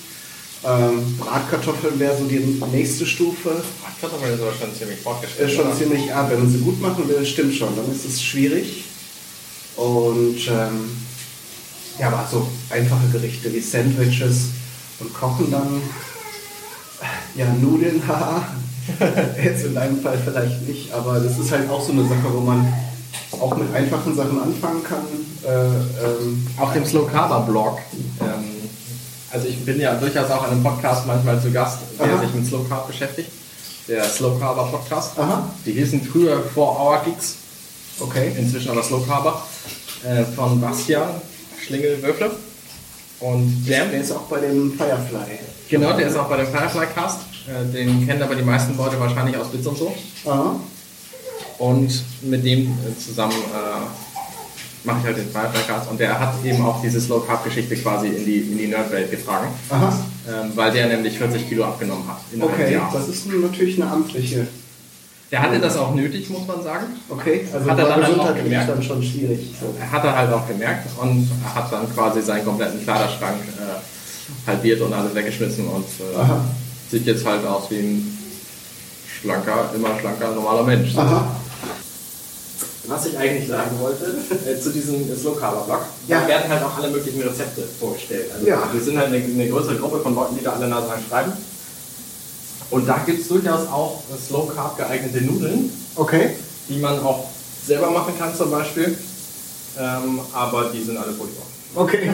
Ähm, 0.66 1.18
Bratkartoffeln 1.18 2.00
wäre 2.00 2.18
so 2.18 2.26
die 2.26 2.40
nächste 2.72 3.06
Stufe. 3.06 3.64
Kartoffeln 4.02 4.34
ist 4.34 4.42
aber 4.42 4.54
schon 4.54 4.76
ziemlich 4.76 5.00
fortgeschritten. 5.00 5.48
Ist 5.48 5.56
schon 5.56 5.68
oder? 5.68 5.78
ziemlich, 5.78 6.06
ja, 6.08 6.30
wenn 6.30 6.40
man 6.40 6.50
sie 6.50 6.60
gut 6.60 6.82
machen 6.82 7.08
will, 7.08 7.26
stimmt 7.26 7.56
schon, 7.56 7.76
dann 7.76 7.90
ist 7.94 8.06
es 8.06 8.22
schwierig. 8.22 8.84
Und 9.78 10.38
ähm, 10.50 10.98
ja, 11.98 12.08
aber 12.08 12.28
so 12.30 12.48
einfache 12.70 13.08
Gerichte 13.12 13.54
wie 13.54 13.62
Sandwiches 13.62 14.48
und 15.00 15.14
Kochen 15.14 15.50
dann, 15.52 15.82
ja, 17.36 17.46
Nudeln, 17.54 18.02
haha. 18.08 18.46
Jetzt 19.42 19.66
in 19.66 19.76
deinem 19.76 20.02
Fall 20.02 20.18
vielleicht 20.18 20.68
nicht, 20.68 20.92
aber 20.92 21.20
das 21.20 21.38
ist 21.38 21.52
halt 21.52 21.70
auch 21.70 21.86
so 21.86 21.92
eine 21.92 22.04
Sache, 22.04 22.34
wo 22.34 22.40
man 22.40 22.74
auch 23.32 23.56
mit 23.56 23.74
einfachen 23.74 24.16
Sachen 24.16 24.42
anfangen 24.42 24.84
kann. 24.84 25.06
Äh, 25.46 25.66
ähm, 26.06 26.48
Auf 26.58 26.74
dem 26.74 26.86
Slow 26.86 27.08
Carber 27.08 27.42
Blog. 27.42 27.78
Ähm, 28.20 28.49
also 29.32 29.48
ich 29.48 29.64
bin 29.66 29.80
ja 29.80 29.96
durchaus 29.96 30.30
auch 30.32 30.46
in 30.46 30.52
einem 30.52 30.64
Podcast 30.64 31.06
manchmal 31.06 31.42
zu 31.42 31.52
Gast, 31.52 31.80
der 32.00 32.08
Aha. 32.08 32.22
sich 32.22 32.34
mit 32.34 32.46
Slow 32.46 32.68
Carb 32.68 32.88
beschäftigt. 32.88 33.30
Der 33.88 34.04
Slow 34.04 34.40
Carber 34.40 34.66
Podcast. 34.66 35.18
Aha. 35.18 35.50
Die 35.66 35.72
hießen 35.72 36.02
früher 36.04 36.44
4 36.54 36.62
Hour 36.64 37.02
Gigs, 37.06 37.36
okay. 38.00 38.32
inzwischen 38.38 38.70
aber 38.72 38.84
Slow 38.84 39.06
Carber. 39.06 39.44
Äh, 40.04 40.24
von 40.24 40.62
Bastian 40.62 41.10
Schlingel-Würfle. 41.66 42.32
Und 43.20 43.66
der, 43.68 43.86
Der 43.88 44.00
ist 44.02 44.12
auch 44.12 44.22
bei 44.22 44.40
dem 44.40 44.72
Firefly. 44.78 45.40
genau, 45.70 45.92
der 45.94 46.08
ist 46.08 46.16
auch 46.16 46.30
bei 46.30 46.38
dem 46.38 46.48
Firefly 46.48 46.86
Cast. 46.96 47.20
Äh, 47.48 47.66
Den 47.74 48.08
kennen 48.08 48.22
aber 48.22 48.36
die 48.36 48.44
meisten 48.44 48.78
Leute 48.78 48.98
wahrscheinlich 49.00 49.36
aus 49.36 49.50
Bits 49.50 49.68
und 49.68 49.78
so. 49.78 49.94
Aha. 50.26 50.56
Und 51.58 51.92
mit 52.22 52.46
dem 52.46 52.68
äh, 52.68 52.98
zusammen 52.98 53.34
äh, 53.34 54.09
mache 54.84 55.00
ich 55.00 55.06
halt 55.06 55.18
den 55.18 55.30
Firefly 55.30 55.62
Cast. 55.68 55.90
Und 55.92 56.00
der 56.00 56.20
hat 56.20 56.34
eben 56.44 56.64
auch 56.66 56.82
diese 56.82 57.00
Slow 57.02 57.26
Carb 57.26 57.44
Geschichte 57.44 57.76
quasi 57.76 58.08
in 58.08 58.26
die, 58.26 58.38
in 58.40 58.58
die 58.58 58.68
Nerdwelt 58.68 59.12
getragen. 59.12 59.48
Ähm, 59.72 60.52
weil 60.56 60.72
der 60.72 60.88
nämlich 60.88 61.18
40 61.18 61.48
Kilo 61.50 61.66
abgenommen 61.66 62.08
hat 62.08 62.20
in 62.32 62.42
einem 62.42 62.52
Okay, 62.52 62.74
Jahr. 62.74 62.90
das 62.94 63.08
ist 63.08 63.28
natürlich 63.28 63.82
eine 63.82 63.92
amtliche. 63.92 64.48
Der 65.32 65.42
hatte 65.44 65.60
das 65.60 65.78
auch 65.78 65.94
nötig, 65.94 66.30
muss 66.30 66.48
man 66.48 66.64
sagen. 66.64 66.86
Okay, 67.08 67.48
also 67.54 67.70
Hat 67.70 67.78
er 67.78 67.86
dann 67.88 68.04
halt 68.04 68.20
auch 68.20 68.36
gemerkt? 68.36 68.70
dann 68.70 68.82
schon 68.82 69.04
schwierig. 69.04 69.54
So. 69.60 69.76
Hat 69.92 70.04
er 70.04 70.16
halt 70.16 70.34
auch 70.34 70.48
gemerkt 70.48 70.88
und 71.00 71.30
hat 71.54 71.72
dann 71.72 71.94
quasi 71.94 72.22
seinen 72.22 72.44
kompletten 72.46 72.82
Kleiderschrank 72.84 73.38
äh, 73.60 74.48
halbiert 74.50 74.82
und 74.82 74.92
alles 74.94 75.14
weggeschmissen 75.14 75.68
und 75.68 75.86
äh, 75.86 76.90
sieht 76.90 77.06
jetzt 77.06 77.26
halt 77.26 77.46
aus 77.46 77.70
wie 77.70 77.78
ein 77.78 78.18
schlanker, 79.22 79.70
immer 79.76 80.00
schlanker, 80.00 80.32
normaler 80.34 80.64
Mensch. 80.64 80.96
Aha. 80.98 81.28
Was 82.86 83.06
ich 83.06 83.18
eigentlich 83.18 83.48
sagen 83.50 83.72
wollte, 83.80 84.06
äh, 84.50 84.60
zu 84.60 84.72
diesem 84.72 85.06
Slow 85.18 85.36
Carber 85.40 85.64
Blog, 85.66 85.82
Ja. 86.08 86.22
da 86.22 86.28
werden 86.28 86.50
halt 86.52 86.64
auch 86.64 86.78
alle 86.78 86.90
möglichen 86.90 87.22
Rezepte 87.22 87.64
vorgestellt. 87.80 88.32
Also 88.34 88.48
Ja. 88.48 88.70
wir 88.72 88.82
sind 88.82 88.98
halt 88.98 89.08
eine, 89.08 89.18
eine 89.24 89.48
größere 89.50 89.76
Gruppe 89.76 90.00
von 90.00 90.16
Leuten, 90.16 90.38
die 90.38 90.44
da 90.44 90.54
alle 90.54 90.68
nah 90.68 90.82
dran 90.82 91.00
schreiben. 91.08 91.34
Und 92.72 92.88
da 92.88 93.00
gibt 93.06 93.22
es 93.22 93.28
durchaus 93.28 93.68
auch 93.68 94.02
Slow 94.28 94.48
Carb 94.54 94.78
geeignete 94.78 95.24
Nudeln, 95.26 95.72
Okay. 95.96 96.32
die 96.70 96.78
man 96.80 97.00
auch 97.00 97.28
selber 97.66 97.90
machen 97.92 98.14
kann 98.18 98.34
zum 98.36 98.52
Beispiel. 98.52 98.98
Ähm, 99.78 100.20
aber 100.34 100.70
die 100.74 100.82
sind 100.84 100.98
alle 100.98 101.14
furchtbar. 101.14 101.46
Okay. 101.76 102.12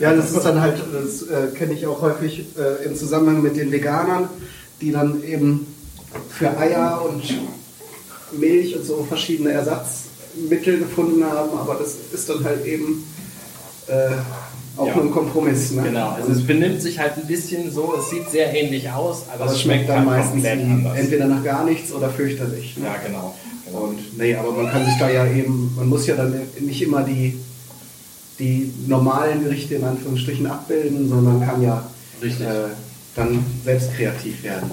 Ja, 0.00 0.14
das 0.14 0.30
ist 0.32 0.44
dann 0.44 0.60
halt, 0.60 0.78
das 0.92 1.22
äh, 1.28 1.48
kenne 1.54 1.74
ich 1.74 1.86
auch 1.86 2.00
häufig 2.00 2.46
äh, 2.58 2.84
im 2.84 2.96
Zusammenhang 2.96 3.42
mit 3.42 3.56
den 3.56 3.70
Veganern, 3.70 4.28
die 4.80 4.92
dann 4.92 5.22
eben 5.22 5.66
für 6.30 6.56
Eier 6.56 7.02
und 7.06 7.22
Milch 8.32 8.76
und 8.76 8.84
so 8.84 9.04
verschiedene 9.08 9.52
Ersatzmittel 9.52 10.78
gefunden 10.78 11.24
haben, 11.24 11.56
aber 11.58 11.74
das 11.74 11.94
ist 12.12 12.28
dann 12.28 12.44
halt 12.44 12.64
eben 12.66 13.04
äh, 13.88 13.92
auch 14.76 14.86
Ja. 14.86 14.94
nur 14.94 15.04
ein 15.04 15.10
Kompromiss. 15.10 15.72
Ne? 15.72 15.82
Genau, 15.82 16.10
also 16.10 16.30
es 16.32 16.46
benimmt 16.46 16.80
sich 16.82 16.98
halt 16.98 17.16
ein 17.16 17.26
bisschen 17.26 17.70
so, 17.72 17.94
es 17.98 18.10
sieht 18.10 18.28
sehr 18.30 18.54
ähnlich 18.54 18.90
aus, 18.90 19.24
aber, 19.32 19.44
aber 19.44 19.52
es 19.52 19.60
schmeckt 19.60 19.88
dann 19.88 20.08
halt 20.08 20.24
meistens 20.24 20.44
anders. 20.44 20.98
entweder 20.98 21.26
nach 21.26 21.42
gar 21.42 21.64
nichts 21.64 21.92
oder 21.92 22.10
fürchterlich. 22.10 22.76
Ne? 22.76 22.84
Ja, 22.86 22.96
genau. 23.04 23.34
genau. 23.66 23.78
Und 23.78 24.18
nee, 24.18 24.34
aber 24.36 24.52
man 24.52 24.70
kann 24.70 24.84
sich 24.84 24.94
da 24.98 25.10
ja 25.10 25.26
eben, 25.26 25.72
man 25.76 25.88
muss 25.88 26.06
ja 26.06 26.14
dann 26.16 26.34
nicht 26.60 26.82
immer 26.82 27.02
die, 27.02 27.38
die 28.38 28.72
normalen 28.86 29.42
Gerichte 29.42 29.74
in 29.76 29.84
Anführungsstrichen 29.84 30.46
abbilden, 30.46 31.08
sondern 31.08 31.44
kann 31.44 31.60
ja 31.62 31.88
äh, 32.22 32.26
dann 33.16 33.44
selbst 33.64 33.94
kreativ 33.94 34.42
werden. 34.44 34.70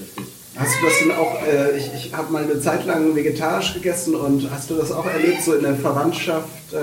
Richtig. 0.00 0.33
Hast 0.56 0.80
du 0.80 0.86
das 0.86 0.98
denn 1.00 1.10
auch, 1.12 1.42
äh, 1.46 1.76
ich, 1.76 1.90
ich 2.06 2.14
habe 2.14 2.32
mal 2.32 2.44
eine 2.44 2.60
Zeit 2.60 2.86
lang 2.86 3.14
vegetarisch 3.16 3.74
gegessen 3.74 4.14
und 4.14 4.48
hast 4.52 4.70
du 4.70 4.74
das 4.76 4.92
auch 4.92 5.06
erlebt, 5.06 5.42
so 5.44 5.54
in 5.54 5.62
der 5.62 5.74
Verwandtschaft, 5.74 6.72
äh, 6.72 6.76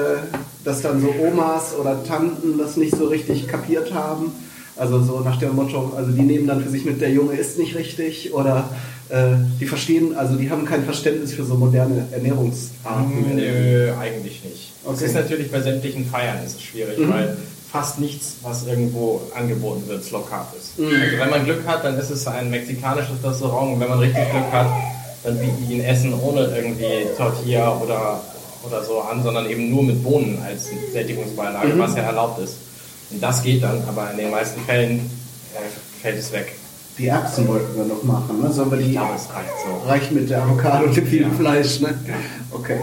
dass 0.66 0.82
dann 0.82 1.00
so 1.02 1.08
Omas 1.26 1.74
oder 1.80 2.04
Tanten 2.04 2.58
das 2.58 2.76
nicht 2.76 2.96
so 2.96 3.06
richtig 3.08 3.48
kapiert 3.48 3.94
haben? 3.94 4.34
Also 4.76 5.02
so 5.02 5.20
nach 5.22 5.38
dem 5.40 5.56
Motto, 5.56 5.94
also 5.96 6.12
die 6.12 6.22
nehmen 6.22 6.48
dann 6.48 6.62
für 6.64 6.70
sich 6.70 6.84
mit, 6.86 7.00
der 7.02 7.12
Junge 7.12 7.34
ist 7.36 7.58
nicht 7.58 7.76
richtig 7.78 8.34
oder 8.34 8.70
äh, 9.10 9.36
die 9.60 9.66
verstehen, 9.66 10.16
also 10.18 10.36
die 10.36 10.50
haben 10.50 10.66
kein 10.66 10.84
Verständnis 10.84 11.34
für 11.34 11.44
so 11.44 11.56
moderne 11.56 12.08
Ernährungsarten. 12.12 13.36
Nö, 13.36 13.92
eigentlich 14.00 14.44
nicht. 14.44 14.72
Es 14.84 14.90
Okay. 14.90 15.06
ist 15.06 15.14
natürlich 15.16 15.52
bei 15.52 15.62
sämtlichen 15.62 16.06
Feiern 16.06 16.38
ist 16.46 16.56
es 16.56 16.64
schwierig, 16.64 16.98
Mhm. 16.98 17.10
weil 17.12 17.38
fast 17.72 18.00
nichts, 18.00 18.36
was 18.44 18.66
irgendwo 18.68 19.22
angeboten 19.36 19.84
wird, 19.88 20.04
Carb 20.30 20.54
ist. 20.60 20.78
Mhm. 20.78 20.88
Also 21.02 21.18
wenn 21.20 21.30
man 21.30 21.46
Glück 21.46 21.66
hat, 21.66 21.84
dann 21.86 21.98
ist 21.98 22.10
es 22.10 22.28
ein 22.28 22.50
mexikanisches 22.50 23.24
Restaurant 23.24 23.74
und 23.74 23.80
wenn 23.80 23.90
man 23.90 24.00
richtig 24.00 24.30
Glück 24.30 24.52
hat, 24.52 24.68
dann 25.24 25.38
bieten 25.40 25.66
die 25.70 25.76
ein 25.76 25.82
Essen 25.86 26.14
ohne 26.20 26.42
irgendwie 26.56 27.06
Tortilla 27.16 27.78
oder, 27.78 28.22
oder 28.68 28.84
so 28.84 29.00
an, 29.02 29.24
sondern 29.24 29.50
eben 29.50 29.70
nur 29.70 29.84
mit 29.84 30.04
Bohnen 30.04 30.42
als 30.46 30.70
Sättigungsbeilage, 30.92 31.68
Mhm. 31.74 31.80
was 31.80 31.96
ja 31.96 32.04
erlaubt 32.04 32.40
ist. 32.42 32.56
Und 33.12 33.22
das 33.22 33.42
geht 33.44 33.64
dann, 33.64 33.84
aber 33.88 34.12
in 34.12 34.18
den 34.18 34.32
meisten 34.32 34.62
Fällen 34.62 35.00
äh, 35.54 36.02
fällt 36.02 36.18
es 36.20 36.32
weg. 36.32 36.54
Die 36.98 37.08
Erbsen 37.08 37.48
wollten 37.48 37.76
wir 37.78 37.86
noch 37.86 38.04
machen, 38.04 38.42
ne? 38.42 38.52
Sollen 38.52 38.70
wir 38.72 38.80
Ich 38.80 38.88
die 38.88 38.92
glaube, 38.94 39.14
es 39.16 39.34
reicht 39.34 39.50
so. 39.66 39.88
reicht 39.88 40.12
mit 40.12 40.30
der 40.30 40.44
Avocado 40.44 40.86
und 40.86 40.96
dem 40.96 41.08
vielen 41.08 41.32
Ja. 41.32 41.38
Fleisch, 41.38 41.80
ne? 41.80 41.94
Okay. 42.52 42.80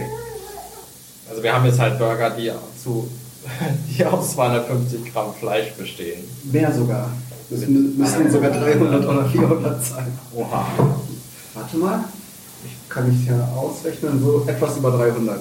Also 1.28 1.42
wir 1.42 1.52
haben 1.52 1.66
jetzt 1.66 1.78
halt 1.78 1.98
Burger, 1.98 2.30
die, 2.30 2.50
zu, 2.82 3.08
die 3.98 4.04
aus 4.04 4.32
250 4.32 5.12
Gramm 5.12 5.32
Fleisch 5.38 5.72
bestehen. 5.72 6.24
Mehr 6.44 6.72
sogar. 6.72 7.10
Das 7.50 7.60
mü- 7.60 7.96
müssen 7.96 8.30
sogar 8.30 8.50
300 8.50 9.06
oder 9.06 9.24
400 9.26 9.84
sein. 9.84 10.06
Oha. 10.34 10.66
Warte 11.54 11.76
mal, 11.78 12.04
ich 12.64 12.88
kann 12.88 13.08
mich 13.08 13.26
ja 13.26 13.48
ausrechnen, 13.56 14.20
so 14.22 14.44
etwas 14.46 14.76
über 14.76 14.90
300. 14.90 15.40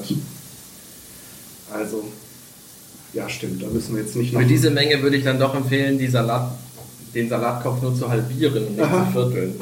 Also, 1.74 2.04
ja 3.14 3.28
stimmt, 3.28 3.62
da 3.62 3.68
müssen 3.68 3.96
wir 3.96 4.04
jetzt 4.04 4.16
nicht 4.16 4.34
noch... 4.34 4.40
Für 4.42 4.48
diese 4.48 4.70
Menge 4.70 5.02
würde 5.02 5.18
ich 5.18 5.24
dann 5.26 5.40
doch 5.40 5.54
empfehlen, 5.54 6.00
Salat, 6.10 6.52
den 7.14 7.28
Salatkopf 7.30 7.82
nur 7.82 7.94
zu 7.96 8.08
halbieren 8.08 8.68
und 8.68 8.76
nicht 8.78 8.86
Aha. 8.86 9.06
zu 9.08 9.12
vierteln. 9.12 9.56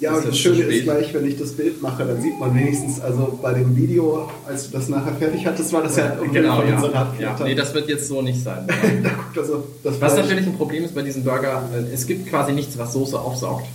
Ja, 0.00 0.10
und 0.10 0.18
das 0.18 0.24
jetzt 0.26 0.38
Schöne 0.38 0.62
ist 0.62 0.84
gleich, 0.84 1.12
wenn 1.12 1.26
ich 1.26 1.38
das 1.38 1.52
Bild 1.52 1.82
mache, 1.82 2.04
dann 2.04 2.20
sieht 2.22 2.38
man 2.38 2.54
wenigstens, 2.54 3.00
also 3.00 3.38
bei 3.42 3.52
dem 3.54 3.76
Video, 3.76 4.28
als 4.46 4.66
du 4.70 4.76
das 4.76 4.88
nachher 4.88 5.12
fertig 5.14 5.44
hattest, 5.46 5.72
war 5.72 5.82
das 5.82 5.96
ja 5.96 6.16
Genau, 6.32 6.62
ja. 6.62 6.68
ja. 6.70 6.80
Salatblättern. 6.80 7.46
Nee, 7.46 7.54
das 7.54 7.74
wird 7.74 7.88
jetzt 7.88 8.06
so 8.08 8.22
nicht 8.22 8.42
sein. 8.42 8.66
also 9.36 9.64
das 9.82 10.00
Was 10.00 10.16
natürlich 10.16 10.46
ein 10.46 10.56
Problem 10.56 10.84
ist 10.84 10.94
bei 10.94 11.02
diesem 11.02 11.24
Burger, 11.24 11.68
äh, 11.74 11.92
es 11.92 12.06
gibt 12.06 12.28
quasi 12.28 12.52
nichts, 12.52 12.78
was 12.78 12.92
Soße 12.92 13.18
aufsaugt. 13.18 13.66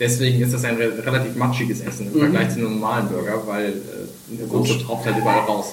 Deswegen 0.00 0.42
ist 0.42 0.52
das 0.52 0.64
ein 0.64 0.76
re 0.76 0.90
relativ 1.06 1.36
matschiges 1.36 1.80
Essen 1.80 2.06
im 2.08 2.14
Mhm. 2.14 2.18
Vergleich 2.18 2.50
zu 2.50 2.58
einem 2.58 2.72
normalen 2.80 3.08
Burger, 3.08 3.42
weil 3.46 3.66
äh, 3.66 4.40
eine 4.40 4.48
Soße 4.50 4.78
tropft 4.84 5.06
halt 5.06 5.18
überall 5.18 5.40
raus. 5.40 5.66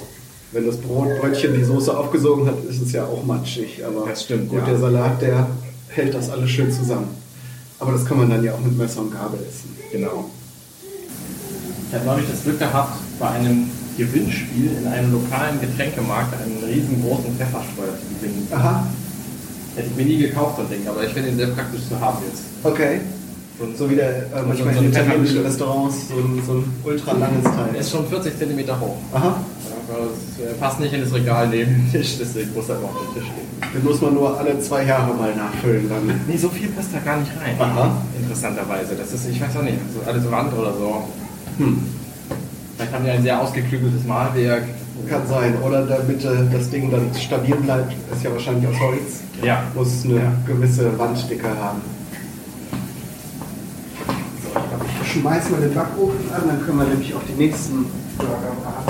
Wenn 0.52 0.66
das 0.66 0.78
Brot, 0.78 1.08
Brötchen 1.22 1.54
die 1.54 1.64
Soße 1.64 1.96
aufgesogen 1.96 2.48
hat, 2.48 2.56
ist 2.70 2.82
es 2.82 2.92
ja 2.92 3.06
auch 3.06 3.24
matschig. 3.24 3.84
Aber 3.86 4.08
Das 4.10 4.24
stimmt, 4.24 4.50
gut, 4.50 4.60
ja. 4.60 4.66
der 4.66 4.78
Salat, 4.80 5.22
der 5.22 5.48
hält 5.90 6.14
das 6.14 6.30
alles 6.30 6.50
schön 6.50 6.72
zusammen. 6.72 7.08
Aber 7.80 7.94
das 7.94 8.06
kann 8.06 8.18
man 8.18 8.30
dann 8.30 8.44
ja 8.44 8.54
auch 8.54 8.60
mit 8.60 8.78
Messer 8.78 9.02
und 9.02 9.12
Gabel 9.14 9.40
essen. 9.40 9.76
Genau. 9.92 10.26
Ich 11.90 11.96
habe 11.96 12.06
neulich 12.06 12.30
das 12.30 12.44
Glück 12.44 12.60
gehabt, 12.60 13.00
bei 13.20 13.30
einem 13.30 13.70
Gewinnspiel 13.98 14.72
in 14.80 14.88
einem 14.88 15.12
lokalen 15.12 15.60
Getränkemarkt 15.60 16.34
einen 16.42 16.64
riesengroßen 16.64 17.36
Pfefferstreuer 17.36 17.96
zu 18.00 18.16
gewinnen. 18.16 18.48
Aha, 18.52 18.86
Hätte 19.76 19.88
ich 19.92 19.96
mir 19.96 20.06
nie 20.06 20.18
gekauft, 20.18 20.60
ein 20.60 20.70
Ding, 20.70 20.88
aber 20.88 21.04
ich 21.04 21.10
finde 21.14 21.30
ihn 21.30 21.38
sehr 21.38 21.48
praktisch 21.48 21.82
zu 21.88 22.00
haben 22.00 22.18
jetzt. 22.30 22.44
okay. 22.64 23.00
So 23.58 23.66
ein- 23.66 23.76
So 23.78 23.90
wie 23.90 23.96
der, 23.96 24.10
äh, 24.10 24.42
manchmal 24.48 24.74
so 24.74 24.80
in 24.82 24.90
italienischen. 24.90 25.42
Restaurants, 25.44 25.96
so 26.10 26.16
ein, 26.16 26.42
so 26.46 26.54
ein 26.54 26.74
ultra 26.84 27.12
langes 27.14 27.44
Der 27.44 27.56
Teil. 27.56 27.76
ist 27.80 27.92
schon 27.92 28.08
40 28.08 28.38
cm 28.40 28.80
hoch. 28.80 28.96
Aha, 29.14 29.36
Es 29.90 30.44
äh, 30.44 30.54
passt 30.60 30.80
nicht 30.80 30.94
in 30.94 31.02
das 31.02 31.14
Regal 31.14 31.48
neben 31.50 31.72
dem 31.74 31.92
Tisch, 31.92 32.18
deswegen 32.20 32.54
muss 32.54 32.70
er 32.70 32.78
immer 32.78 32.86
auf 32.90 32.98
dem 33.14 33.14
Tisch 33.22 33.30
stehen. 33.32 33.74
den 33.74 33.84
muss 33.84 34.02
man 34.02 34.14
nur 34.14 34.38
alle 34.38 34.60
zwei 34.60 34.86
Jahre 34.86 35.14
mal 35.16 35.36
nachfüllen 35.36 35.90
dann. 35.90 36.22
Nee, 36.28 36.38
so 36.38 36.50
viel 36.50 36.70
passt 36.70 36.90
da 36.94 37.00
gar 37.00 37.18
nicht 37.18 37.32
rein. 37.42 37.56
Aha. 37.60 37.92
Interessanterweise. 38.22 38.96
Das 38.96 39.12
ist, 39.14 39.28
ich 39.30 39.42
weiß 39.42 39.56
auch 39.58 39.64
nicht, 39.64 39.78
so 39.94 40.10
alles 40.10 40.32
Rand 40.32 40.54
oder 40.54 40.74
so. 40.74 41.04
Hm. 41.58 41.84
Vielleicht 42.76 42.94
haben 42.94 43.04
die 43.06 43.12
ein 43.12 43.24
sehr 43.24 43.42
ausgeklügeltes 43.42 44.06
Malwerk. 44.06 44.64
Kann 45.10 45.26
sein. 45.28 45.56
Oder 45.66 45.86
damit 45.86 46.24
äh, 46.26 46.30
das 46.52 46.70
Ding 46.70 46.92
dann 46.92 47.10
stabil 47.20 47.56
bleibt, 47.56 47.94
ist 48.14 48.24
ja 48.24 48.32
wahrscheinlich 48.32 48.68
aus 48.70 48.80
Holz, 48.82 49.22
Ja. 49.42 49.64
muss 49.74 49.88
es 49.88 50.06
eine 50.06 50.16
Ja. 50.16 50.32
gewisse 50.46 50.98
Wanddicke 51.00 51.48
haben. 51.48 51.82
So, 54.44 54.48
ich 54.50 54.54
glaube, 54.70 54.86
ich 55.04 55.12
schmeiß 55.12 55.50
mal 55.52 55.62
den 55.62 55.74
Backofen 55.74 56.32
an, 56.36 56.42
dann 56.48 56.62
können 56.66 56.80
wir 56.80 56.86
nämlich 56.88 57.14
auch 57.16 57.22
die 57.28 57.42
nächsten 57.42 57.86
Burger 58.18 58.52
braten. 58.62 58.89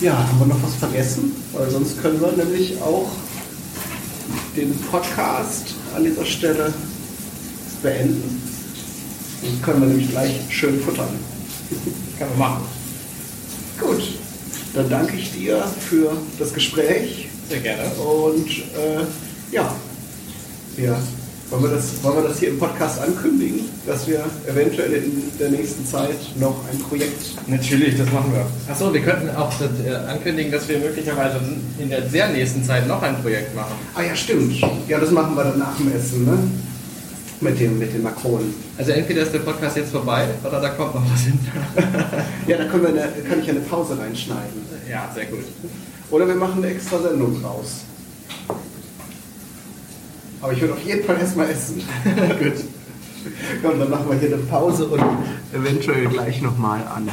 Ja, 0.00 0.16
haben 0.16 0.38
wir 0.38 0.46
noch 0.46 0.62
was 0.62 0.76
vergessen? 0.76 1.36
Weil 1.52 1.70
sonst 1.70 2.00
können 2.00 2.18
wir 2.22 2.32
nämlich 2.32 2.80
auch 2.80 3.10
den 4.56 4.74
Podcast 4.90 5.74
an 5.94 6.04
dieser 6.04 6.24
Stelle 6.24 6.72
beenden. 7.82 8.40
Dann 9.42 9.60
können 9.60 9.80
wir 9.82 9.88
nämlich 9.88 10.10
gleich 10.10 10.40
schön 10.48 10.80
futtern. 10.80 11.10
Kann 12.18 12.30
man 12.30 12.38
machen. 12.38 12.64
Gut, 13.78 14.02
dann 14.72 14.88
danke 14.88 15.16
ich 15.16 15.32
dir 15.32 15.62
für 15.88 16.16
das 16.38 16.54
Gespräch 16.54 17.28
Sehr 17.50 17.60
gerne. 17.60 17.90
und 17.94 18.48
äh, 18.48 19.04
ja, 19.52 19.74
wir, 20.76 20.98
wollen, 21.50 21.62
wir 21.64 21.70
das, 21.70 22.02
wollen 22.02 22.22
wir 22.22 22.28
das 22.28 22.38
hier 22.38 22.50
im 22.50 22.58
Podcast 22.58 23.00
ankündigen, 23.00 23.60
dass 23.86 24.06
wir 24.06 24.24
eventuell 24.46 24.92
in 24.92 25.22
der 25.38 25.50
nächsten 25.50 25.84
Zeit 25.84 26.16
noch 26.38 26.56
ein 26.70 26.78
Projekt. 26.78 27.22
Natürlich, 27.48 27.98
das 27.98 28.10
machen 28.12 28.32
wir. 28.32 28.46
Achso, 28.72 28.92
wir 28.92 29.00
könnten 29.00 29.34
auch 29.36 29.52
das, 29.58 29.68
äh, 29.84 29.94
ankündigen, 30.08 30.52
dass 30.52 30.68
wir 30.68 30.78
möglicherweise 30.78 31.40
in 31.78 31.90
der 31.90 32.08
sehr 32.08 32.28
nächsten 32.28 32.62
Zeit 32.64 32.86
noch 32.86 33.02
ein 33.02 33.20
Projekt 33.20 33.54
machen. 33.54 33.74
Ah 33.94 34.02
ja, 34.02 34.14
stimmt. 34.14 34.54
Ja, 34.88 34.98
das 34.98 35.10
machen 35.10 35.34
wir 35.34 35.44
dann 35.44 35.58
nach 35.58 35.76
dem 35.76 35.92
Essen, 35.92 36.24
ne? 36.24 36.38
Mit 37.40 37.58
dem, 37.58 37.78
mit 37.78 37.92
den 37.94 38.02
Makronen. 38.02 38.52
Also 38.76 38.92
entweder 38.92 39.22
ist 39.22 39.32
der 39.32 39.38
Podcast 39.38 39.76
jetzt 39.76 39.90
vorbei 39.92 40.26
oder 40.46 40.60
da 40.60 40.68
kommt 40.70 40.94
noch 40.94 41.02
was 41.10 41.22
hinterher. 41.22 42.24
Ja, 42.46 42.58
da 42.58 42.64
können 42.64 42.82
wir 42.82 42.90
eine, 42.90 43.12
kann 43.28 43.40
ich 43.40 43.48
eine 43.48 43.60
Pause 43.60 43.98
reinschneiden. 43.98 44.60
ja, 44.88 45.10
sehr 45.14 45.24
gut. 45.26 45.44
Oder 46.10 46.26
wir 46.28 46.34
machen 46.34 46.62
eine 46.62 46.74
extra 46.74 46.98
Sendung 46.98 47.42
raus. 47.42 47.84
Aber 50.42 50.52
ich 50.52 50.60
würde 50.60 50.74
auf 50.74 50.82
jeden 50.82 51.04
Fall 51.04 51.18
erstmal 51.18 51.50
essen. 51.50 51.82
Gut. 52.38 52.64
Komm, 53.62 53.78
dann 53.78 53.90
machen 53.90 54.06
wir 54.08 54.18
hier 54.18 54.34
eine 54.34 54.44
Pause 54.44 54.86
und 54.86 55.02
eventuell 55.52 56.06
gleich 56.06 56.40
nochmal 56.40 56.80
an. 56.94 57.10